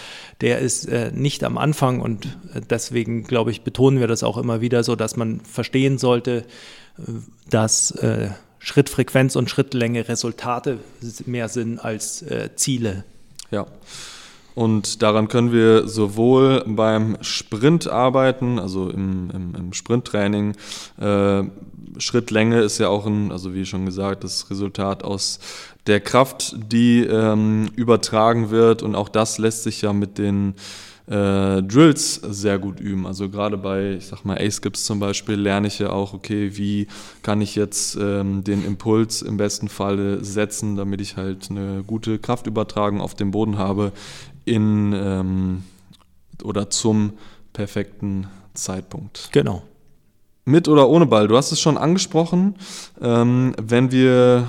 der 0.41 0.61
ist 0.61 0.85
äh, 0.85 1.11
nicht 1.13 1.43
am 1.43 1.59
Anfang 1.59 2.01
und 2.01 2.27
äh, 2.55 2.61
deswegen 2.61 3.25
glaube 3.25 3.51
ich, 3.51 3.63
betonen 3.63 3.99
wir 3.99 4.07
das 4.07 4.23
auch 4.23 4.39
immer 4.39 4.61
wieder 4.61 4.85
so, 4.85 4.95
dass 4.95 5.17
man 5.17 5.41
verstehen 5.41 5.99
sollte, 5.99 6.45
dass 7.49 7.95
Schrittfrequenz 8.59 9.37
und 9.37 9.49
Schrittlänge 9.49 10.09
Resultate 10.09 10.79
mehr 11.27 11.49
sind 11.49 11.79
als 11.79 12.25
Ziele. 12.57 13.05
Ja. 13.53 13.67
Und 14.59 15.03
daran 15.03 15.29
können 15.29 15.53
wir 15.53 15.87
sowohl 15.87 16.65
beim 16.67 17.17
Sprint 17.21 17.87
arbeiten, 17.87 18.59
also 18.59 18.91
im, 18.91 19.31
im, 19.33 19.55
im 19.55 19.73
Sprinttraining. 19.73 20.57
Äh, 21.01 21.45
Schrittlänge 21.99 22.59
ist 22.63 22.79
ja 22.79 22.89
auch 22.89 23.07
ein, 23.07 23.31
also 23.31 23.55
wie 23.55 23.65
schon 23.65 23.87
gesagt, 23.87 24.25
das 24.25 24.51
Resultat 24.51 25.05
aus 25.05 25.39
der 25.87 26.01
Kraft, 26.01 26.57
die 26.73 27.05
ähm, 27.05 27.71
übertragen 27.77 28.51
wird. 28.51 28.83
Und 28.83 28.97
auch 28.97 29.09
das 29.09 29.39
lässt 29.39 29.63
sich 29.63 29.83
ja 29.83 29.93
mit 29.93 30.19
den 30.19 30.55
äh, 31.07 31.63
Drills 31.63 32.17
sehr 32.17 32.59
gut 32.59 32.81
üben. 32.81 33.07
Also 33.07 33.29
gerade 33.29 33.57
bei, 33.57 33.93
ich 33.93 34.07
sag 34.07 34.25
mal, 34.25 34.39
A-Skips 34.39 34.85
zum 34.85 34.99
Beispiel 34.99 35.37
lerne 35.37 35.69
ich 35.69 35.79
ja 35.79 35.91
auch, 35.91 36.15
okay, 36.15 36.57
wie 36.57 36.89
kann 37.23 37.41
ich 37.41 37.55
jetzt 37.55 37.97
ähm, 38.01 38.45
den 38.45 38.65
Impuls 38.65 39.23
im 39.23 39.37
besten 39.37 39.69
Falle 39.69 40.25
setzen, 40.25 40.77
damit 40.77 41.01
ich 41.01 41.17
halt 41.17 41.49
eine 41.49 41.85
gute 41.87 42.19
Kraftübertragung 42.19 43.01
auf 43.01 43.15
dem 43.15 43.31
Boden 43.31 43.57
habe, 43.57 43.93
in 44.49 44.93
ähm, 44.93 45.63
oder 46.43 46.71
zum 46.71 47.13
perfekten 47.53 48.29
Zeitpunkt. 48.55 49.29
Genau. 49.33 49.63
Mit 50.45 50.69
oder 50.69 50.89
ohne 50.89 51.07
Ball? 51.07 51.29
Du 51.29 51.37
hast 51.37 51.53
es 51.53 51.61
schon 51.61 51.77
angesprochen. 51.77 52.55
Ähm, 53.01 53.55
wenn 53.61 53.93
wir 53.93 54.47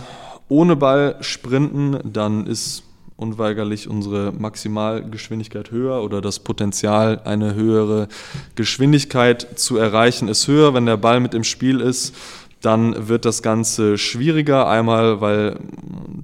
ohne 0.47 0.75
Ball 0.75 1.17
sprinten, 1.21 1.99
dann 2.03 2.47
ist 2.47 2.83
unweigerlich 3.17 3.89
unsere 3.89 4.31
Maximalgeschwindigkeit 4.31 5.71
höher 5.71 6.01
oder 6.03 6.21
das 6.21 6.39
Potenzial, 6.39 7.21
eine 7.25 7.53
höhere 7.53 8.07
Geschwindigkeit 8.55 9.59
zu 9.59 9.75
erreichen, 9.75 10.29
ist 10.29 10.47
höher, 10.47 10.73
wenn 10.73 10.85
der 10.85 10.95
Ball 10.95 11.19
mit 11.19 11.33
im 11.33 11.43
Spiel 11.43 11.81
ist 11.81 12.15
dann 12.61 13.07
wird 13.07 13.25
das 13.25 13.41
Ganze 13.41 13.97
schwieriger. 13.97 14.67
Einmal, 14.67 15.21
weil 15.21 15.59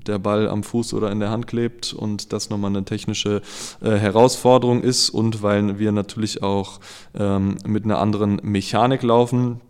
der 0.05 0.19
Ball 0.19 0.49
am 0.49 0.63
Fuß 0.63 0.93
oder 0.93 1.11
in 1.11 1.19
der 1.19 1.29
Hand 1.29 1.47
klebt 1.47 1.93
und 1.93 2.33
das 2.33 2.49
nochmal 2.49 2.71
eine 2.71 2.85
technische 2.85 3.41
äh, 3.81 3.91
Herausforderung 3.91 4.81
ist 4.81 5.09
und 5.09 5.41
weil 5.41 5.79
wir 5.79 5.91
natürlich 5.91 6.43
auch 6.43 6.79
ähm, 7.17 7.57
mit 7.65 7.85
einer 7.85 7.99
anderen 7.99 8.39
Mechanik 8.43 9.03
laufen. 9.03 9.61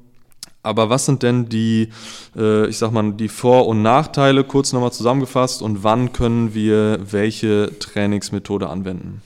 Aber 0.63 0.89
was 0.89 1.05
sind 1.05 1.22
denn 1.22 1.48
die, 1.48 1.89
äh, 2.36 2.67
ich 2.67 2.79
sag 2.79 2.91
mal, 2.91 3.13
die 3.13 3.27
Vor- 3.27 3.67
und 3.67 3.84
Nachteile, 3.84 4.43
kurz 4.43 4.74
nochmal 4.74 4.91
zusammengefasst, 4.91 5.62
und 5.62 5.84
wann 5.84 6.12
können 6.12 6.55
wir 6.55 7.00
welche 7.12 7.72
Trainingsmethode 7.77 8.67
anwenden? 8.67 9.22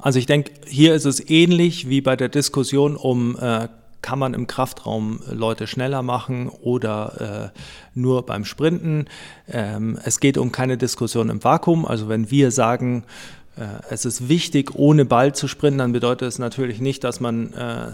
Also 0.00 0.18
ich 0.18 0.26
denke, 0.26 0.52
hier 0.66 0.94
ist 0.94 1.04
es 1.04 1.28
ähnlich 1.30 1.88
wie 1.88 2.00
bei 2.00 2.16
der 2.16 2.28
Diskussion 2.28 2.96
um 2.96 3.36
äh, 3.38 3.68
kann 4.02 4.18
man 4.18 4.34
im 4.34 4.46
Kraftraum 4.46 5.20
Leute 5.30 5.66
schneller 5.66 6.02
machen 6.02 6.48
oder 6.48 7.52
äh, 7.54 7.58
nur 7.98 8.24
beim 8.24 8.44
Sprinten. 8.44 9.06
Ähm, 9.48 9.98
es 10.04 10.20
geht 10.20 10.38
um 10.38 10.52
keine 10.52 10.76
Diskussion 10.76 11.30
im 11.30 11.42
Vakuum. 11.42 11.84
Also 11.84 12.08
wenn 12.08 12.30
wir 12.30 12.50
sagen, 12.50 13.04
äh, 13.56 13.64
es 13.90 14.04
ist 14.04 14.28
wichtig, 14.28 14.74
ohne 14.74 15.04
Ball 15.04 15.34
zu 15.34 15.48
sprinten, 15.48 15.78
dann 15.78 15.92
bedeutet 15.92 16.28
es 16.28 16.38
natürlich 16.38 16.80
nicht, 16.80 17.02
dass 17.04 17.20
man 17.20 17.52
äh, 17.54 17.92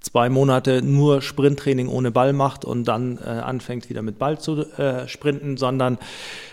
zwei 0.00 0.28
Monate 0.28 0.82
nur 0.82 1.22
Sprinttraining 1.22 1.88
ohne 1.88 2.10
Ball 2.10 2.32
macht 2.32 2.64
und 2.64 2.84
dann 2.84 3.18
äh, 3.18 3.28
anfängt 3.28 3.88
wieder 3.88 4.02
mit 4.02 4.18
Ball 4.18 4.38
zu 4.38 4.66
äh, 4.78 5.08
sprinten, 5.08 5.56
sondern 5.56 5.98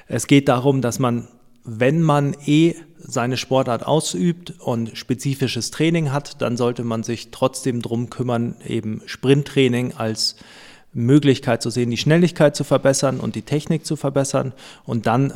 es 0.08 0.27
geht 0.27 0.48
darum, 0.48 0.82
dass 0.82 1.00
man 1.00 1.27
wenn 1.65 2.01
man 2.01 2.36
eh 2.46 2.75
seine 3.05 3.38
Sportart 3.38 3.86
ausübt 3.86 4.53
und 4.60 4.98
spezifisches 4.98 5.72
Training 5.72 6.12
hat, 6.12 6.41
dann 6.41 6.57
sollte 6.57 6.83
man 6.83 7.03
sich 7.03 7.31
trotzdem 7.31 7.81
darum 7.81 8.10
kümmern, 8.10 8.55
eben 8.65 9.01
Sprinttraining 9.05 9.93
als 9.93 10.36
Möglichkeit 10.93 11.62
zu 11.62 11.69
sehen, 11.69 11.89
die 11.89 11.98
Schnelligkeit 11.98 12.55
zu 12.55 12.63
verbessern 12.63 13.19
und 13.19 13.36
die 13.36 13.41
Technik 13.41 13.86
zu 13.86 13.95
verbessern. 13.95 14.53
Und 14.86 15.07
dann, 15.07 15.33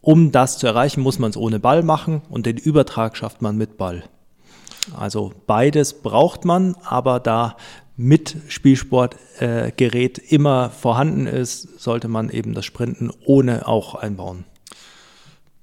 um 0.00 0.32
das 0.32 0.58
zu 0.58 0.66
erreichen, 0.66 1.00
muss 1.00 1.18
man 1.18 1.30
es 1.30 1.36
ohne 1.36 1.58
Ball 1.58 1.82
machen 1.82 2.22
und 2.30 2.46
den 2.46 2.56
Übertrag 2.56 3.16
schafft 3.16 3.42
man 3.42 3.56
mit 3.56 3.76
Ball. 3.76 4.04
Also 4.96 5.32
beides 5.46 5.94
braucht 5.94 6.44
man, 6.44 6.76
aber 6.84 7.18
da 7.18 7.56
mit 7.96 8.36
Spielsportgerät 8.48 10.18
äh, 10.18 10.22
immer 10.34 10.70
vorhanden 10.70 11.26
ist, 11.26 11.80
sollte 11.80 12.08
man 12.08 12.28
eben 12.30 12.54
das 12.54 12.64
Sprinten 12.64 13.10
ohne 13.24 13.66
auch 13.66 13.94
einbauen. 13.94 14.44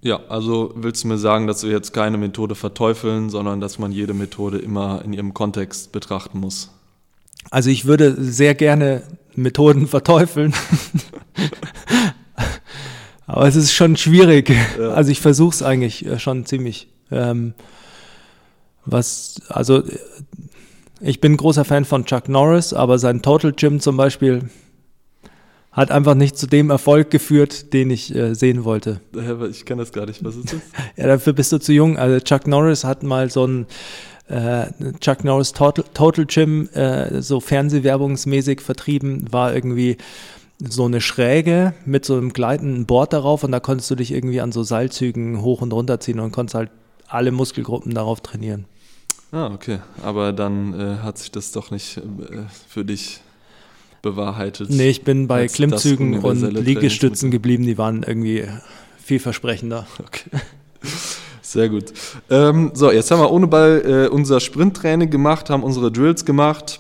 Ja, 0.03 0.19
also 0.27 0.74
willst 0.75 1.05
du 1.05 1.07
mir 1.07 1.17
sagen, 1.17 1.48
dass 1.48 1.63
wir 1.63 1.72
jetzt 1.72 1.93
keine 1.93 2.17
Methode 2.17 2.55
verteufeln, 2.55 3.29
sondern 3.29 3.62
dass 3.62 3.79
man 3.79 3.93
jede 3.93 4.13
Methode 4.13 4.57
immer 4.57 5.01
in 5.05 5.13
ihrem 5.13 5.33
Kontext 5.33 5.93
betrachten 5.93 6.39
muss? 6.39 6.72
Also 7.50 7.69
ich 7.69 7.86
würde 7.86 8.22
sehr 8.22 8.53
gerne 8.53 9.03
Methoden 9.33 9.88
verteufeln. 9.88 10.53
Aber 13.25 13.48
es 13.48 13.55
ist 13.55 13.72
schon 13.72 13.95
schwierig. 13.95 14.53
Ja. 14.77 14.89
Also 14.89 15.10
ich 15.10 15.22
versuche 15.22 15.55
es 15.55 15.63
eigentlich 15.63 16.05
äh, 16.05 16.19
schon 16.19 16.45
ziemlich. 16.45 16.89
Ähm, 17.10 17.53
was, 18.86 19.41
also 19.48 19.83
ich 21.00 21.22
bin 21.22 21.38
großer 21.38 21.63
Fan 21.63 21.86
von 21.86 22.03
Chuck 22.03 22.27
Norris, 22.27 22.74
aber 22.74 23.00
sein 23.00 23.22
Total 23.22 23.53
Gym 23.53 23.79
zum 23.79 23.95
Beispiel 23.95 24.50
hat 25.74 25.92
einfach 25.92 26.13
nicht 26.13 26.38
zu 26.38 26.48
dem 26.48 26.70
Erfolg 26.70 27.10
geführt, 27.10 27.74
den 27.74 27.89
ich 27.89 28.13
äh, 28.15 28.36
sehen 28.36 28.63
wollte. 28.63 29.01
Ich 29.50 29.65
kann 29.65 29.80
das 29.80 29.92
gar 29.92 30.06
nicht. 30.06 30.24
Was 30.24 30.36
ist 30.36 30.53
das? 30.53 30.62
ja, 30.96 31.08
dafür 31.08 31.34
bist 31.34 31.51
du 31.51 31.58
zu 31.58 31.74
jung. 31.74 31.98
Also 31.98 32.20
Chuck 32.24 32.48
Norris 32.48 32.84
hat 32.84 33.03
mal 33.03 33.30
so 33.30 33.46
ein 33.46 33.65
äh, 34.27 34.68
Chuck 35.00 35.24
Norris 35.24 35.51
Total, 35.51 35.84
Total 35.94 36.25
Gym 36.25 36.70
äh, 36.70 37.22
so 37.22 37.39
fernsehwerbungsmäßig 37.39 38.62
vertrieben, 38.62 39.25
war 39.32 39.53
irgendwie 39.53 39.98
so 40.60 40.86
eine 40.86 41.01
Schräge 41.01 41.74
mit 41.86 42.06
so 42.06 42.15
einem 42.15 42.32
gleitenden 42.32 42.86
Board 42.86 43.12
darauf 43.12 43.44
und 43.44 43.51
da 43.51 43.60
konntest 43.60 43.89
du 43.92 43.96
dich 43.96 44.12
irgendwie 44.12 44.42
an 44.42 44.51
so 44.51 44.63
Seilzügen 44.63 45.42
hoch 45.42 45.62
und 45.62 45.74
runter 45.74 46.00
ziehen 46.00 46.20
und 46.20 46.32
konntest 46.32 46.56
halt 46.56 46.70
alle 47.08 47.32
Muskelgruppen 47.32 47.94
darauf 47.94 48.22
trainieren. 48.22 48.65
Ah, 49.32 49.51
okay. 49.51 49.80
Aber 50.03 50.32
dann 50.32 50.80
äh, 50.80 50.98
hat 51.01 51.18
sich 51.18 51.32
das 51.32 51.51
doch 51.51 51.72
nicht 51.72 51.98
äh, 51.98 52.01
für 52.68 52.86
dich 52.86 53.22
bewahrheitet. 54.03 54.69
Nee, 54.69 54.89
ich 54.89 55.03
bin 55.03 55.27
bei 55.27 55.48
Klimmzügen 55.48 56.19
und 56.19 56.41
Liegestützen 56.41 57.31
geblieben, 57.31 57.65
die 57.65 57.79
waren 57.79 58.03
irgendwie 58.03 58.45
vielversprechender. 59.03 59.88
Okay. 60.00 60.29
Sehr 61.41 61.69
gut. 61.69 61.86
Ähm, 62.29 62.72
so, 62.74 62.91
jetzt 62.91 63.10
haben 63.10 63.19
wir 63.19 63.31
ohne 63.31 63.48
Ball 63.48 63.81
äh, 63.86 64.07
unser 64.07 64.39
Sprinttraining 64.39 65.10
gemacht, 65.10 65.50
haben 65.50 65.63
unsere 65.63 65.91
Drills 65.91 66.25
gemacht. 66.25 66.79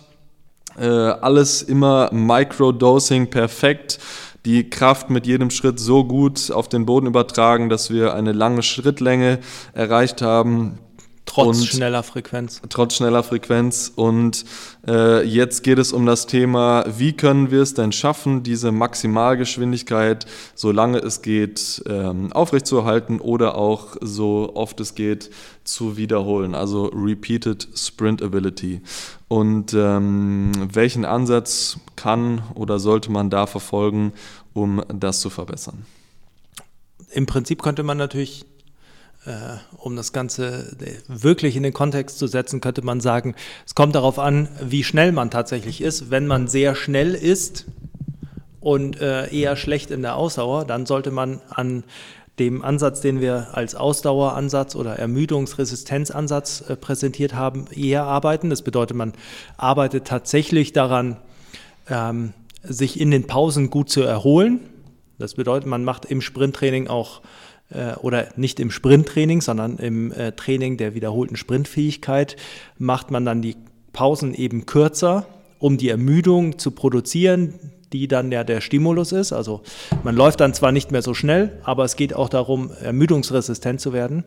Äh, 0.77 0.85
alles 0.85 1.61
immer 1.61 2.09
Microdosing 2.11 3.29
perfekt. 3.29 3.99
Die 4.45 4.69
Kraft 4.69 5.09
mit 5.09 5.25
jedem 5.25 5.49
Schritt 5.49 5.79
so 5.79 6.03
gut 6.03 6.51
auf 6.51 6.67
den 6.67 6.85
Boden 6.85 7.07
übertragen, 7.07 7.69
dass 7.69 7.89
wir 7.89 8.13
eine 8.13 8.33
lange 8.33 8.63
Schrittlänge 8.63 9.39
erreicht 9.73 10.21
haben 10.21 10.79
Trotz 11.25 11.59
Und- 11.61 11.67
schneller 11.67 12.03
Frequenz. 12.03 12.61
trotz 12.69 12.95
schneller 12.95 13.23
Frequenz. 13.23 13.91
Und 13.95 14.43
äh, 14.87 15.23
jetzt 15.25 15.63
geht 15.63 15.79
es 15.79 15.91
um 15.93 16.05
das 16.05 16.27
Thema, 16.27 16.83
wie 16.97 17.13
können 17.13 17.49
wir 17.49 17.61
es 17.61 17.73
denn 17.73 17.91
schaffen, 17.91 18.43
diese 18.43 18.71
Maximalgeschwindigkeit, 18.71 20.25
solange 20.53 20.99
es 20.99 21.21
geht, 21.21 21.81
ähm, 21.87 22.31
aufrechtzuerhalten 22.33 23.19
oder 23.19 23.55
auch 23.55 23.95
so 24.01 24.51
oft 24.55 24.79
es 24.79 24.95
geht, 24.95 25.29
zu 25.63 25.97
wiederholen. 25.97 26.55
Also 26.55 26.87
Repeated 26.87 27.67
Sprint 27.75 28.21
Ability. 28.21 28.81
Und 29.27 29.73
ähm, 29.73 30.51
welchen 30.73 31.05
Ansatz 31.05 31.77
kann 31.95 32.43
oder 32.53 32.79
sollte 32.79 33.11
man 33.11 33.29
da 33.29 33.47
verfolgen, 33.47 34.13
um 34.53 34.83
das 34.93 35.21
zu 35.21 35.29
verbessern? 35.29 35.85
Im 37.11 37.25
Prinzip 37.25 37.61
könnte 37.61 37.83
man 37.83 37.97
natürlich, 37.97 38.45
um 39.77 39.95
das 39.95 40.11
Ganze 40.11 40.75
äh, 40.79 40.95
wirklich 41.07 41.55
in 41.55 41.63
den 41.63 41.73
Kontext 41.73 42.19
zu 42.19 42.27
setzen, 42.27 42.61
könnte 42.61 42.81
man 42.81 42.99
sagen, 42.99 43.35
es 43.65 43.75
kommt 43.75 43.95
darauf 43.95 44.19
an, 44.19 44.49
wie 44.61 44.83
schnell 44.83 45.11
man 45.11 45.31
tatsächlich 45.31 45.81
ist. 45.81 46.11
Wenn 46.11 46.27
man 46.27 46.47
sehr 46.47 46.75
schnell 46.75 47.13
ist 47.13 47.65
und 48.59 48.99
äh, 48.99 49.33
eher 49.33 49.55
schlecht 49.55 49.91
in 49.91 50.01
der 50.01 50.15
Ausdauer, 50.15 50.65
dann 50.65 50.85
sollte 50.85 51.11
man 51.11 51.41
an 51.49 51.83
dem 52.39 52.63
Ansatz, 52.63 53.01
den 53.01 53.21
wir 53.21 53.49
als 53.53 53.75
Ausdaueransatz 53.75 54.75
oder 54.75 54.97
Ermüdungsresistenzansatz 54.97 56.61
äh, 56.67 56.75
präsentiert 56.75 57.33
haben, 57.33 57.65
eher 57.73 58.03
arbeiten. 58.03 58.49
Das 58.49 58.63
bedeutet, 58.63 58.97
man 58.97 59.13
arbeitet 59.57 60.05
tatsächlich 60.05 60.73
daran, 60.73 61.17
ähm, 61.89 62.33
sich 62.63 62.99
in 62.99 63.11
den 63.11 63.27
Pausen 63.27 63.69
gut 63.69 63.89
zu 63.89 64.01
erholen. 64.01 64.61
Das 65.19 65.35
bedeutet, 65.35 65.67
man 65.67 65.83
macht 65.83 66.05
im 66.05 66.21
Sprinttraining 66.21 66.87
auch, 66.87 67.21
äh, 67.73 67.95
oder 67.99 68.27
nicht 68.35 68.59
im 68.59 68.71
Sprinttraining, 68.71 69.41
sondern 69.41 69.77
im 69.77 70.11
äh, 70.11 70.31
Training 70.33 70.77
der 70.77 70.95
wiederholten 70.95 71.35
Sprintfähigkeit, 71.35 72.35
macht 72.77 73.11
man 73.11 73.25
dann 73.25 73.41
die 73.41 73.55
Pausen 73.91 74.33
eben 74.33 74.65
kürzer, 74.65 75.25
um 75.59 75.77
die 75.77 75.89
Ermüdung 75.89 76.57
zu 76.59 76.71
produzieren, 76.71 77.53
die 77.93 78.07
dann 78.07 78.31
ja 78.31 78.43
der 78.43 78.59
Stimulus 78.59 79.11
ist. 79.11 79.31
Also 79.31 79.61
man 80.03 80.15
läuft 80.15 80.39
dann 80.39 80.53
zwar 80.53 80.71
nicht 80.71 80.91
mehr 80.91 81.01
so 81.01 81.13
schnell, 81.13 81.59
aber 81.63 81.85
es 81.85 81.95
geht 81.95 82.13
auch 82.13 82.29
darum, 82.29 82.71
ermüdungsresistent 82.81 83.79
zu 83.79 83.93
werden. 83.93 84.23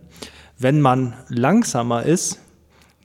Wenn 0.59 0.81
man 0.81 1.15
langsamer 1.29 2.05
ist, 2.05 2.39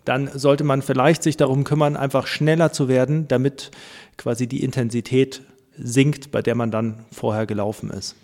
dann 0.05 0.29
sollte 0.33 0.63
man 0.63 0.81
vielleicht 0.81 1.23
sich 1.23 1.37
darum 1.37 1.63
kümmern, 1.63 1.97
einfach 1.97 2.27
schneller 2.27 2.71
zu 2.71 2.87
werden, 2.87 3.27
damit 3.27 3.71
quasi 4.17 4.47
die 4.47 4.63
Intensität 4.63 5.41
sinkt, 5.77 6.31
bei 6.31 6.41
der 6.41 6.55
man 6.55 6.71
dann 6.71 7.05
vorher 7.11 7.45
gelaufen 7.45 7.89
ist. 7.89 8.15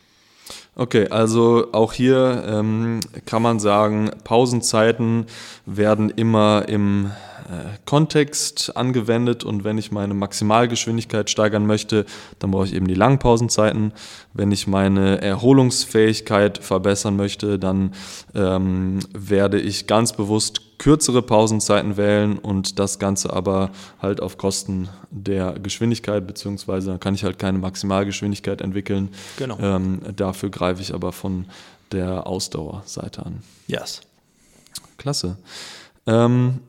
Okay, 0.80 1.08
also 1.10 1.70
auch 1.72 1.92
hier 1.92 2.44
ähm, 2.48 3.00
kann 3.26 3.42
man 3.42 3.60
sagen, 3.60 4.12
Pausenzeiten 4.24 5.26
werden 5.66 6.12
immer 6.12 6.66
im 6.70 7.10
Kontext 7.86 8.76
angewendet 8.76 9.44
und 9.44 9.64
wenn 9.64 9.78
ich 9.78 9.92
meine 9.92 10.14
Maximalgeschwindigkeit 10.14 11.30
steigern 11.30 11.66
möchte, 11.66 12.06
dann 12.40 12.52
brauche 12.52 12.66
ich 12.66 12.74
eben 12.74 12.88
die 12.88 12.94
langen 12.94 13.20
Pausenzeiten. 13.20 13.94
Wenn 14.34 14.52
ich 14.52 14.68
meine 14.68 15.22
Erholungsfähigkeit 15.22 16.58
verbessern 16.58 17.16
möchte, 17.16 17.58
dann 17.58 17.94
ähm, 18.36 19.00
werde 19.14 19.60
ich 19.60 19.88
ganz 19.88 20.14
bewusst 20.14 20.78
kürzere 20.78 21.22
Pausenzeiten 21.22 21.98
wählen 21.98 22.38
und 22.38 22.80
das 22.80 23.00
Ganze 23.00 23.34
aber 23.34 23.72
halt 24.02 24.22
auf 24.22 24.38
Kosten 24.38 24.90
der 25.10 25.54
Geschwindigkeit, 25.54 26.28
beziehungsweise 26.28 26.92
dann 26.92 27.00
kann 27.00 27.16
ich 27.16 27.24
halt 27.24 27.40
keine 27.40 27.58
Maximalgeschwindigkeit 27.58 28.62
entwickeln. 28.62 29.10
Genau. 29.38 29.58
Ähm, 29.60 30.02
dafür 30.16 30.50
greife 30.50 30.82
ich 30.82 30.94
aber 30.94 31.12
von 31.12 31.46
der 31.92 32.28
Ausdauerseite 32.28 33.26
an. 33.26 33.42
Yes. 33.68 34.02
Klasse. 34.98 35.38
Ähm, 36.06 36.60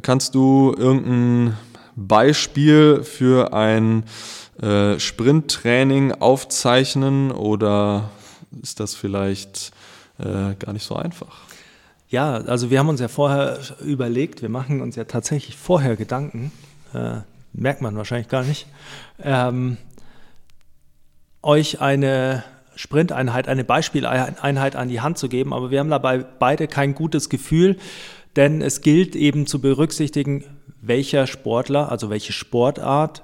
kannst 0.00 0.34
du 0.34 0.74
irgendein 0.76 1.56
Beispiel 1.96 3.02
für 3.02 3.52
ein 3.52 4.04
äh, 4.60 4.98
Sprinttraining 4.98 6.12
aufzeichnen 6.12 7.30
oder 7.32 8.10
ist 8.62 8.80
das 8.80 8.94
vielleicht 8.94 9.72
äh, 10.18 10.54
gar 10.58 10.72
nicht 10.72 10.84
so 10.84 10.96
einfach? 10.96 11.40
Ja, 12.08 12.34
also 12.34 12.70
wir 12.70 12.78
haben 12.78 12.88
uns 12.88 13.00
ja 13.00 13.08
vorher 13.08 13.58
überlegt, 13.84 14.40
wir 14.40 14.48
machen 14.48 14.80
uns 14.80 14.96
ja 14.96 15.04
tatsächlich 15.04 15.56
vorher 15.56 15.96
Gedanken, 15.96 16.52
äh, 16.94 17.18
merkt 17.52 17.82
man 17.82 17.96
wahrscheinlich 17.96 18.28
gar 18.28 18.44
nicht, 18.44 18.66
ähm, 19.22 19.76
euch 21.42 21.80
eine 21.80 22.44
Sprinteinheit, 22.76 23.48
eine 23.48 23.64
Beispieleinheit 23.64 24.76
an 24.76 24.88
die 24.88 25.00
Hand 25.00 25.18
zu 25.18 25.28
geben, 25.28 25.52
aber 25.52 25.70
wir 25.70 25.80
haben 25.80 25.90
dabei 25.90 26.18
beide 26.18 26.68
kein 26.68 26.94
gutes 26.94 27.28
Gefühl, 27.28 27.76
denn 28.36 28.62
es 28.62 28.80
gilt 28.80 29.16
eben 29.16 29.46
zu 29.46 29.60
berücksichtigen, 29.60 30.44
welcher 30.80 31.26
Sportler, 31.26 31.90
also 31.90 32.10
welche 32.10 32.32
Sportart, 32.32 33.22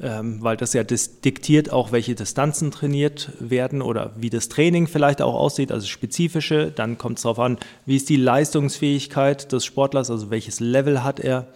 ähm, 0.00 0.42
weil 0.42 0.56
das 0.56 0.74
ja 0.74 0.84
dis 0.84 1.20
diktiert 1.22 1.72
auch, 1.72 1.90
welche 1.92 2.14
Distanzen 2.14 2.70
trainiert 2.70 3.30
werden 3.40 3.80
oder 3.80 4.12
wie 4.16 4.30
das 4.30 4.48
Training 4.48 4.86
vielleicht 4.88 5.22
auch 5.22 5.34
aussieht, 5.34 5.72
also 5.72 5.86
spezifische. 5.86 6.70
Dann 6.70 6.98
kommt 6.98 7.18
es 7.18 7.22
darauf 7.22 7.38
an, 7.38 7.58
wie 7.86 7.96
ist 7.96 8.08
die 8.08 8.16
Leistungsfähigkeit 8.16 9.52
des 9.52 9.64
Sportlers, 9.64 10.10
also 10.10 10.30
welches 10.30 10.60
Level 10.60 11.02
hat 11.02 11.18
er, 11.20 11.46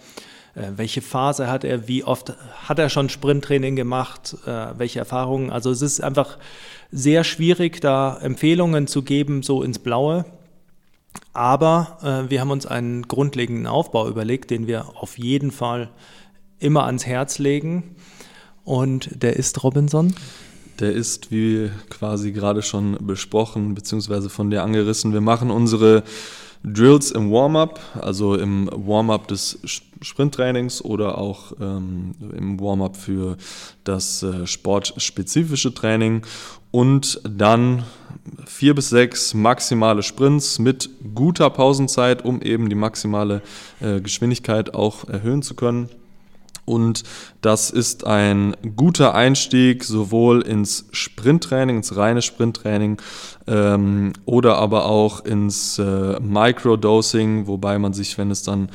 äh, 0.55 0.63
welche 0.77 1.03
Phase 1.03 1.49
hat 1.49 1.65
er, 1.65 1.87
wie 1.87 2.03
oft 2.03 2.33
hat 2.65 2.79
er 2.79 2.89
schon 2.89 3.11
Sprinttraining 3.11 3.77
gemacht, 3.77 4.37
äh, 4.47 4.79
welche 4.79 5.01
Erfahrungen. 5.01 5.51
Also 5.51 5.71
es 5.71 5.83
ist 5.83 6.01
einfach 6.01 6.39
sehr 6.91 7.25
schwierig, 7.25 7.81
da 7.81 8.19
Empfehlungen 8.19 8.87
zu 8.87 9.03
geben, 9.03 9.43
so 9.43 9.63
ins 9.63 9.79
Blaue. 9.79 10.25
Aber 11.33 11.99
äh, 12.03 12.31
wir 12.31 12.41
haben 12.41 12.51
uns 12.51 12.67
einen 12.67 13.07
grundlegenden 13.07 13.67
Aufbau 13.67 14.09
überlegt, 14.09 14.51
den 14.51 14.67
wir 14.67 14.97
auf 14.97 15.19
jeden 15.19 15.51
Fall 15.51 15.91
immer 16.59 16.85
ans 16.85 17.07
Herz 17.07 17.39
legen. 17.39 17.97
Und 18.65 19.23
der 19.23 19.37
ist 19.37 19.63
Robinson. 19.63 20.15
Der 20.79 20.93
ist, 20.93 21.31
wie 21.31 21.71
quasi 21.89 22.33
gerade 22.33 22.63
schon 22.63 22.97
besprochen, 23.01 23.75
beziehungsweise 23.75 24.31
von 24.31 24.51
dir 24.51 24.63
angerissen. 24.63 25.13
Wir 25.13 25.21
machen 25.21 25.51
unsere 25.51 26.03
Drills 26.63 27.11
im 27.11 27.31
Warm-up, 27.31 27.81
also 28.01 28.35
im 28.35 28.69
Warm-up 28.73 29.29
des 29.29 29.59
Sprinttrainings 30.03 30.85
oder 30.85 31.19
auch 31.19 31.53
ähm, 31.61 32.13
im 32.37 32.61
Warm-up 32.61 32.97
für 32.97 33.37
das 33.85 34.23
äh, 34.23 34.47
sportspezifische 34.47 35.73
Training 35.75 36.23
und 36.71 37.21
dann 37.25 37.85
vier 38.47 38.75
bis 38.75 38.91
sechs 38.91 39.35
maximale 39.35 40.03
Sprints 40.03 40.59
mit 40.59 40.91
guter 41.15 41.51
Pausenzeit, 41.51 42.25
um 42.25 42.43
eben 42.43 42.69
die 42.69 42.77
maximale 42.77 43.43
äh, 43.81 44.01
Geschwindigkeit 44.01 44.75
auch 44.75 45.09
erhöhen 45.09 45.43
zu 45.43 45.55
können. 45.55 45.89
Und 46.71 47.03
das 47.41 47.71
ist 47.71 48.07
ein 48.07 48.57
guter 48.77 49.15
Einstieg 49.15 49.83
sowohl 49.83 50.43
ins 50.43 50.87
Sprinttraining, 50.93 51.77
ins 51.77 51.97
reine 51.97 52.23
Sprinttraining 52.23 53.01
ähm, 53.47 54.13
oder 54.25 54.59
aber 54.59 54.87
auch 54.87 55.25
ins 55.25 55.79
äh, 55.79 56.21
Microdosing, 56.21 57.47
wobei 57.47 57.79
man 57.79 57.93
sich, 57.93 58.17
wenn 58.19 58.31
es 58.31 58.43
dann 58.43 58.69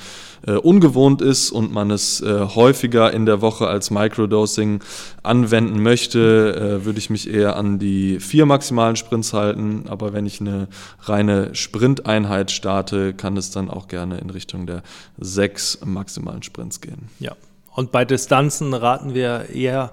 äh, 0.46 0.54
ungewohnt 0.54 1.22
ist 1.22 1.52
und 1.52 1.72
man 1.72 1.92
es 1.92 2.22
äh, 2.22 2.48
häufiger 2.56 3.14
in 3.14 3.26
der 3.26 3.42
Woche 3.42 3.68
als 3.68 3.92
Microdosing 3.92 4.82
anwenden 5.24 5.82
möchte, 5.82 6.80
äh, 6.82 6.86
würde 6.86 7.00
ich 7.00 7.10
mich 7.10 7.30
eher 7.30 7.56
an 7.56 7.80
die 7.80 8.20
vier 8.20 8.46
maximalen 8.46 8.96
Sprints 8.96 9.34
halten. 9.34 9.86
Aber 9.88 10.14
wenn 10.14 10.26
ich 10.26 10.42
eine 10.42 10.68
reine 11.02 11.56
Sprinteinheit 11.56 12.52
starte, 12.52 13.14
kann 13.14 13.38
es 13.38 13.52
dann 13.52 13.70
auch 13.70 13.88
gerne 13.88 14.18
in 14.18 14.30
Richtung 14.30 14.66
der 14.66 14.84
sechs 15.18 15.80
maximalen 15.84 16.44
Sprints 16.44 16.82
gehen. 16.82 17.10
Ja. 17.20 17.36
Und 17.76 17.92
bei 17.92 18.06
Distanzen 18.06 18.74
raten 18.74 19.14
wir 19.14 19.50
eher 19.54 19.92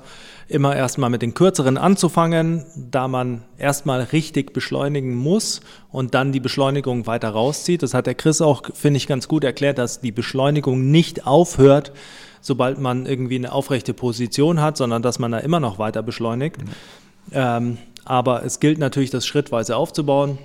immer 0.49 0.77
erstmal 0.77 1.11
mit 1.11 1.23
den 1.23 1.35
kürzeren 1.35 1.79
anzufangen, 1.79 2.65
da 2.77 3.09
man 3.09 3.43
erstmal 3.59 4.03
richtig 4.03 4.53
beschleunigen 4.53 5.15
muss 5.15 5.61
und 5.91 6.15
dann 6.15 6.33
die 6.33 6.41
Beschleunigung 6.41 7.07
weiter 7.07 7.31
rauszieht. 7.31 7.83
Das 7.83 7.95
hat 7.95 8.07
der 8.07 8.15
Chris 8.15 8.41
auch, 8.41 8.63
finde 8.75 8.99
ich, 8.99 9.07
ganz 9.07 9.29
gut 9.29 9.45
erklärt, 9.45 9.79
dass 9.79 10.01
die 10.01 10.13
Beschleunigung 10.13 10.91
nicht 10.91 11.27
aufhört, 11.27 11.93
sobald 12.41 12.79
man 12.79 13.07
irgendwie 13.07 13.37
eine 13.37 13.53
aufrechte 13.53 13.95
Position 13.95 14.61
hat, 14.61 14.77
sondern 14.77 15.03
dass 15.03 15.19
man 15.19 15.33
da 15.33 15.39
immer 15.39 15.61
noch 15.61 15.79
weiter 15.79 16.03
beschleunigt. 16.03 16.59
Ähm, 17.33 17.79
aber 18.05 18.45
es 18.45 18.61
gilt 18.61 18.79
natürlich, 18.79 19.11
das 19.11 19.27
schrittweise 19.27 19.77
aufzubauen. 19.77 20.39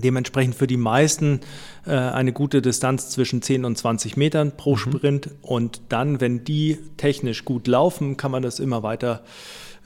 Dementsprechend 0.00 0.54
für 0.54 0.66
die 0.66 0.76
meisten 0.76 1.40
äh, 1.86 1.90
eine 1.90 2.32
gute 2.32 2.62
Distanz 2.62 3.10
zwischen 3.10 3.42
10 3.42 3.64
und 3.64 3.76
20 3.76 4.16
Metern 4.16 4.56
pro 4.56 4.76
Sprint. 4.76 5.30
Und 5.42 5.82
dann, 5.88 6.20
wenn 6.20 6.44
die 6.44 6.78
technisch 6.96 7.44
gut 7.44 7.66
laufen, 7.66 8.16
kann 8.16 8.30
man 8.30 8.42
das 8.42 8.60
immer 8.60 8.82
weiter 8.82 9.22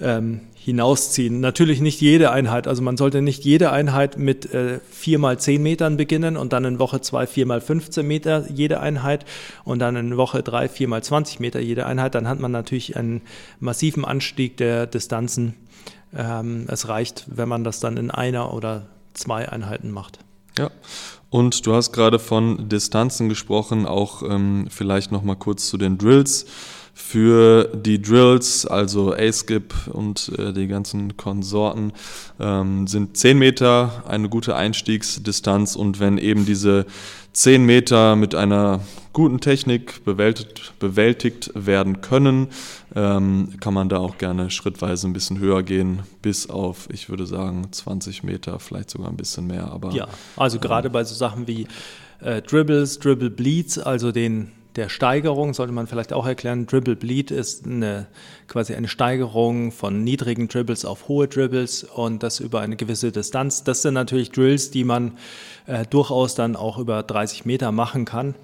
ähm, 0.00 0.40
hinausziehen. 0.54 1.40
Natürlich 1.40 1.80
nicht 1.80 2.00
jede 2.00 2.30
Einheit. 2.30 2.66
Also 2.66 2.82
man 2.82 2.96
sollte 2.96 3.22
nicht 3.22 3.44
jede 3.44 3.70
Einheit 3.70 4.18
mit 4.18 4.52
äh, 4.52 4.80
4 4.90 5.18
mal 5.18 5.38
10 5.38 5.62
Metern 5.62 5.96
beginnen 5.96 6.36
und 6.36 6.52
dann 6.52 6.64
in 6.64 6.78
Woche 6.78 7.00
2 7.00 7.26
4 7.26 7.46
mal 7.46 7.60
15 7.60 8.06
Meter 8.06 8.50
jede 8.50 8.80
Einheit 8.80 9.24
und 9.64 9.78
dann 9.78 9.96
in 9.96 10.16
Woche 10.16 10.42
3 10.42 10.68
4 10.68 10.88
mal 10.88 11.02
20 11.02 11.40
Meter 11.40 11.60
jede 11.60 11.86
Einheit. 11.86 12.14
Dann 12.14 12.28
hat 12.28 12.40
man 12.40 12.52
natürlich 12.52 12.96
einen 12.96 13.22
massiven 13.60 14.04
Anstieg 14.04 14.56
der 14.56 14.86
Distanzen. 14.86 15.54
Ähm, 16.16 16.66
es 16.68 16.88
reicht, 16.88 17.26
wenn 17.28 17.48
man 17.48 17.64
das 17.64 17.80
dann 17.80 17.96
in 17.96 18.10
einer 18.10 18.52
oder 18.54 18.86
zwei 19.14 19.48
Einheiten 19.48 19.90
macht. 19.90 20.18
Ja, 20.58 20.70
und 21.30 21.66
du 21.66 21.74
hast 21.74 21.92
gerade 21.92 22.20
von 22.20 22.68
Distanzen 22.68 23.28
gesprochen, 23.28 23.86
auch 23.86 24.22
ähm, 24.22 24.66
vielleicht 24.70 25.10
noch 25.10 25.22
mal 25.22 25.34
kurz 25.34 25.68
zu 25.68 25.76
den 25.76 25.98
Drills. 25.98 26.46
Für 26.96 27.64
die 27.74 28.00
Drills, 28.00 28.66
also 28.66 29.14
A-Skip 29.14 29.74
und 29.92 30.30
äh, 30.38 30.52
die 30.52 30.68
ganzen 30.68 31.16
Konsorten, 31.16 31.92
ähm, 32.38 32.86
sind 32.86 33.16
10 33.16 33.36
Meter 33.36 34.04
eine 34.06 34.28
gute 34.28 34.54
Einstiegsdistanz 34.54 35.74
und 35.74 35.98
wenn 35.98 36.18
eben 36.18 36.46
diese 36.46 36.86
10 37.32 37.64
Meter 37.66 38.14
mit 38.14 38.36
einer 38.36 38.80
guten 39.12 39.40
Technik 39.40 40.04
bewältigt, 40.04 40.72
bewältigt 40.78 41.50
werden 41.54 42.00
können, 42.00 42.48
ähm, 42.94 43.54
kann 43.58 43.74
man 43.74 43.88
da 43.88 43.98
auch 43.98 44.18
gerne 44.18 44.50
schrittweise 44.50 45.08
ein 45.08 45.12
bisschen 45.12 45.40
höher 45.40 45.64
gehen, 45.64 46.02
bis 46.22 46.48
auf, 46.48 46.88
ich 46.92 47.08
würde 47.08 47.26
sagen, 47.26 47.66
20 47.72 48.22
Meter, 48.22 48.60
vielleicht 48.60 48.90
sogar 48.90 49.08
ein 49.08 49.16
bisschen 49.16 49.48
mehr. 49.48 49.70
Aber, 49.72 49.90
ja, 49.92 50.06
also 50.36 50.60
gerade 50.60 50.90
bei 50.90 51.02
so 51.02 51.14
Sachen 51.14 51.48
wie 51.48 51.66
äh, 52.20 52.40
Dribbles, 52.40 53.00
Dribble 53.00 53.30
Bleeds, 53.30 53.78
also 53.78 54.12
den 54.12 54.52
der 54.76 54.88
Steigerung 54.88 55.54
sollte 55.54 55.72
man 55.72 55.86
vielleicht 55.86 56.12
auch 56.12 56.26
erklären. 56.26 56.66
Dribble 56.66 56.96
Bleed 56.96 57.30
ist 57.30 57.64
eine, 57.64 58.06
quasi 58.48 58.74
eine 58.74 58.88
Steigerung 58.88 59.70
von 59.70 60.02
niedrigen 60.02 60.48
Dribbles 60.48 60.84
auf 60.84 61.08
hohe 61.08 61.28
Dribbles 61.28 61.84
und 61.84 62.22
das 62.22 62.40
über 62.40 62.60
eine 62.60 62.76
gewisse 62.76 63.12
Distanz. 63.12 63.62
Das 63.62 63.82
sind 63.82 63.94
natürlich 63.94 64.30
Drills, 64.30 64.70
die 64.70 64.84
man 64.84 65.12
äh, 65.66 65.84
durchaus 65.88 66.34
dann 66.34 66.56
auch 66.56 66.78
über 66.78 67.02
30 67.02 67.44
Meter 67.44 67.70
machen 67.70 68.04
kann. 68.04 68.34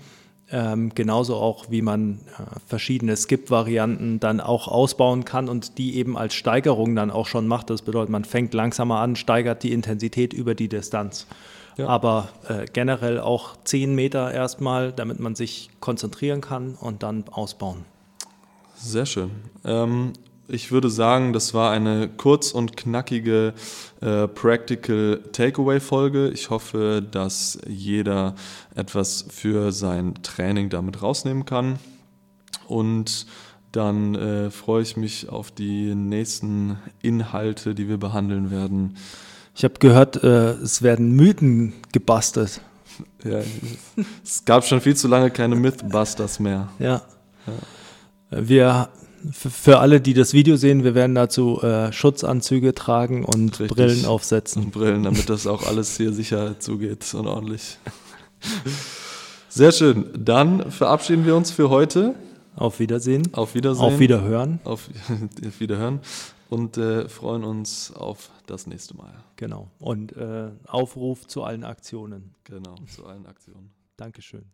Ähm, 0.53 0.93
genauso 0.95 1.37
auch, 1.37 1.71
wie 1.71 1.83
man 1.83 2.21
äh, 2.39 2.59
verschiedene 2.67 3.17
Skip-Varianten 3.17 4.19
dann 4.19 4.41
auch 4.41 4.67
ausbauen 4.67 5.25
kann 5.25 5.49
und 5.49 5.79
die 5.79 5.97
eben 5.97 6.17
als 6.17 6.35
Steigerung 6.35 6.97
dann 6.97 7.11
auch 7.11 7.27
schon 7.27 7.47
macht. 7.47 7.71
Das 7.71 7.83
bedeutet, 7.83 8.11
man 8.11 8.25
fängt 8.25 8.53
langsamer 8.55 8.99
an, 8.99 9.15
steigert 9.15 9.63
die 9.63 9.73
Intensität 9.73 10.33
über 10.33 10.55
die 10.57 10.69
Distanz. 10.69 11.27
Ja. 11.77 11.89
Aber 11.89 12.29
äh, 12.49 12.67
generell 12.73 13.21
auch 13.21 13.57
10 13.65 13.95
Meter 13.95 14.33
erstmal, 14.33 14.93
damit 14.93 15.21
man 15.21 15.35
sich 15.35 15.71
konzentrieren 15.81 16.41
kann 16.41 16.75
und 16.75 17.03
dann 17.03 17.25
ausbauen. 17.31 17.85
Sehr 18.75 19.07
schön. 19.07 19.31
Ähm, 19.65 20.13
ich 20.53 20.73
würde 20.73 20.91
sagen, 20.91 21.33
das 21.33 21.55
war 21.55 21.71
eine 21.71 22.09
kurz 22.09 22.51
und 22.51 22.77
knackige 22.77 23.55
äh, 24.01 24.27
Practical 24.27 25.21
Takeaway-Folge. 25.33 26.31
Ich 26.31 26.51
hoffe, 26.51 27.07
dass 27.09 27.59
jeder 27.69 28.35
etwas 28.75 29.27
für 29.29 29.71
sein 29.71 30.15
Training 30.23 30.69
damit 30.69 31.03
rausnehmen 31.03 31.45
kann. 31.45 31.79
Und 32.67 33.27
dann 33.71 34.17
äh, 34.17 34.51
freue 34.51 34.83
ich 34.83 34.97
mich 34.97 35.29
auf 35.29 35.53
die 35.53 35.95
nächsten 35.95 36.79
Inhalte, 37.01 37.75
die 37.75 37.89
wir 37.89 37.99
behandeln 37.99 38.51
werden. 38.51 38.97
Ich 39.61 39.65
habe 39.65 39.75
gehört, 39.79 40.25
äh, 40.25 40.53
es 40.53 40.81
werden 40.81 41.15
Mythen 41.15 41.75
gebastelt. 41.93 42.63
Ja, 43.23 43.41
es 44.25 44.47
gab 44.47 44.65
schon 44.65 44.81
viel 44.81 44.97
zu 44.97 45.07
lange 45.07 45.31
keine 45.31 45.55
Mythbusters 45.55 46.41
mehr. 46.41 46.71
Ja. 46.79 47.03
ja. 48.31 48.43
Wir, 48.43 48.89
für 49.31 49.81
alle, 49.81 50.01
die 50.01 50.15
das 50.15 50.33
Video 50.33 50.57
sehen, 50.57 50.83
wir 50.83 50.95
werden 50.95 51.15
dazu 51.15 51.61
äh, 51.61 51.93
Schutzanzüge 51.93 52.75
tragen 52.75 53.27
und 53.27 53.61
Richtig. 53.61 53.77
Brillen 53.77 54.07
aufsetzen. 54.07 54.65
Und 54.65 54.71
Brillen, 54.71 55.03
damit 55.03 55.29
das 55.29 55.47
auch 55.47 55.67
alles 55.67 55.95
hier 55.99 56.15
sicher 56.15 56.59
zugeht 56.59 57.13
und 57.13 57.27
ordentlich. 57.27 57.77
Sehr 59.51 59.73
schön. 59.73 60.07
Dann 60.17 60.71
verabschieden 60.71 61.27
wir 61.27 61.37
uns 61.37 61.51
für 61.51 61.69
heute. 61.69 62.15
Auf 62.57 62.81
Wiedersehen. 62.81 63.29
Auf 63.35 63.55
Wiedersehen. 63.55 63.85
Auf 63.85 63.99
Wiederhören. 63.99 64.59
Auf 64.65 64.89
Wiederhören 65.59 66.01
und 66.51 66.77
äh, 66.77 67.09
freuen 67.09 67.45
uns 67.45 67.93
auf 67.93 68.31
das 68.47 68.67
nächste 68.67 68.97
Mal. 68.97 69.25
Genau. 69.37 69.71
Und 69.79 70.17
äh, 70.17 70.51
Aufruf 70.67 71.27
zu 71.27 71.45
allen 71.45 71.65
Aktionen. 71.65 72.35
Genau, 72.45 72.75
zu 72.87 73.07
allen 73.07 73.27
Aktionen. 73.27 73.73
Dankeschön. 73.97 74.51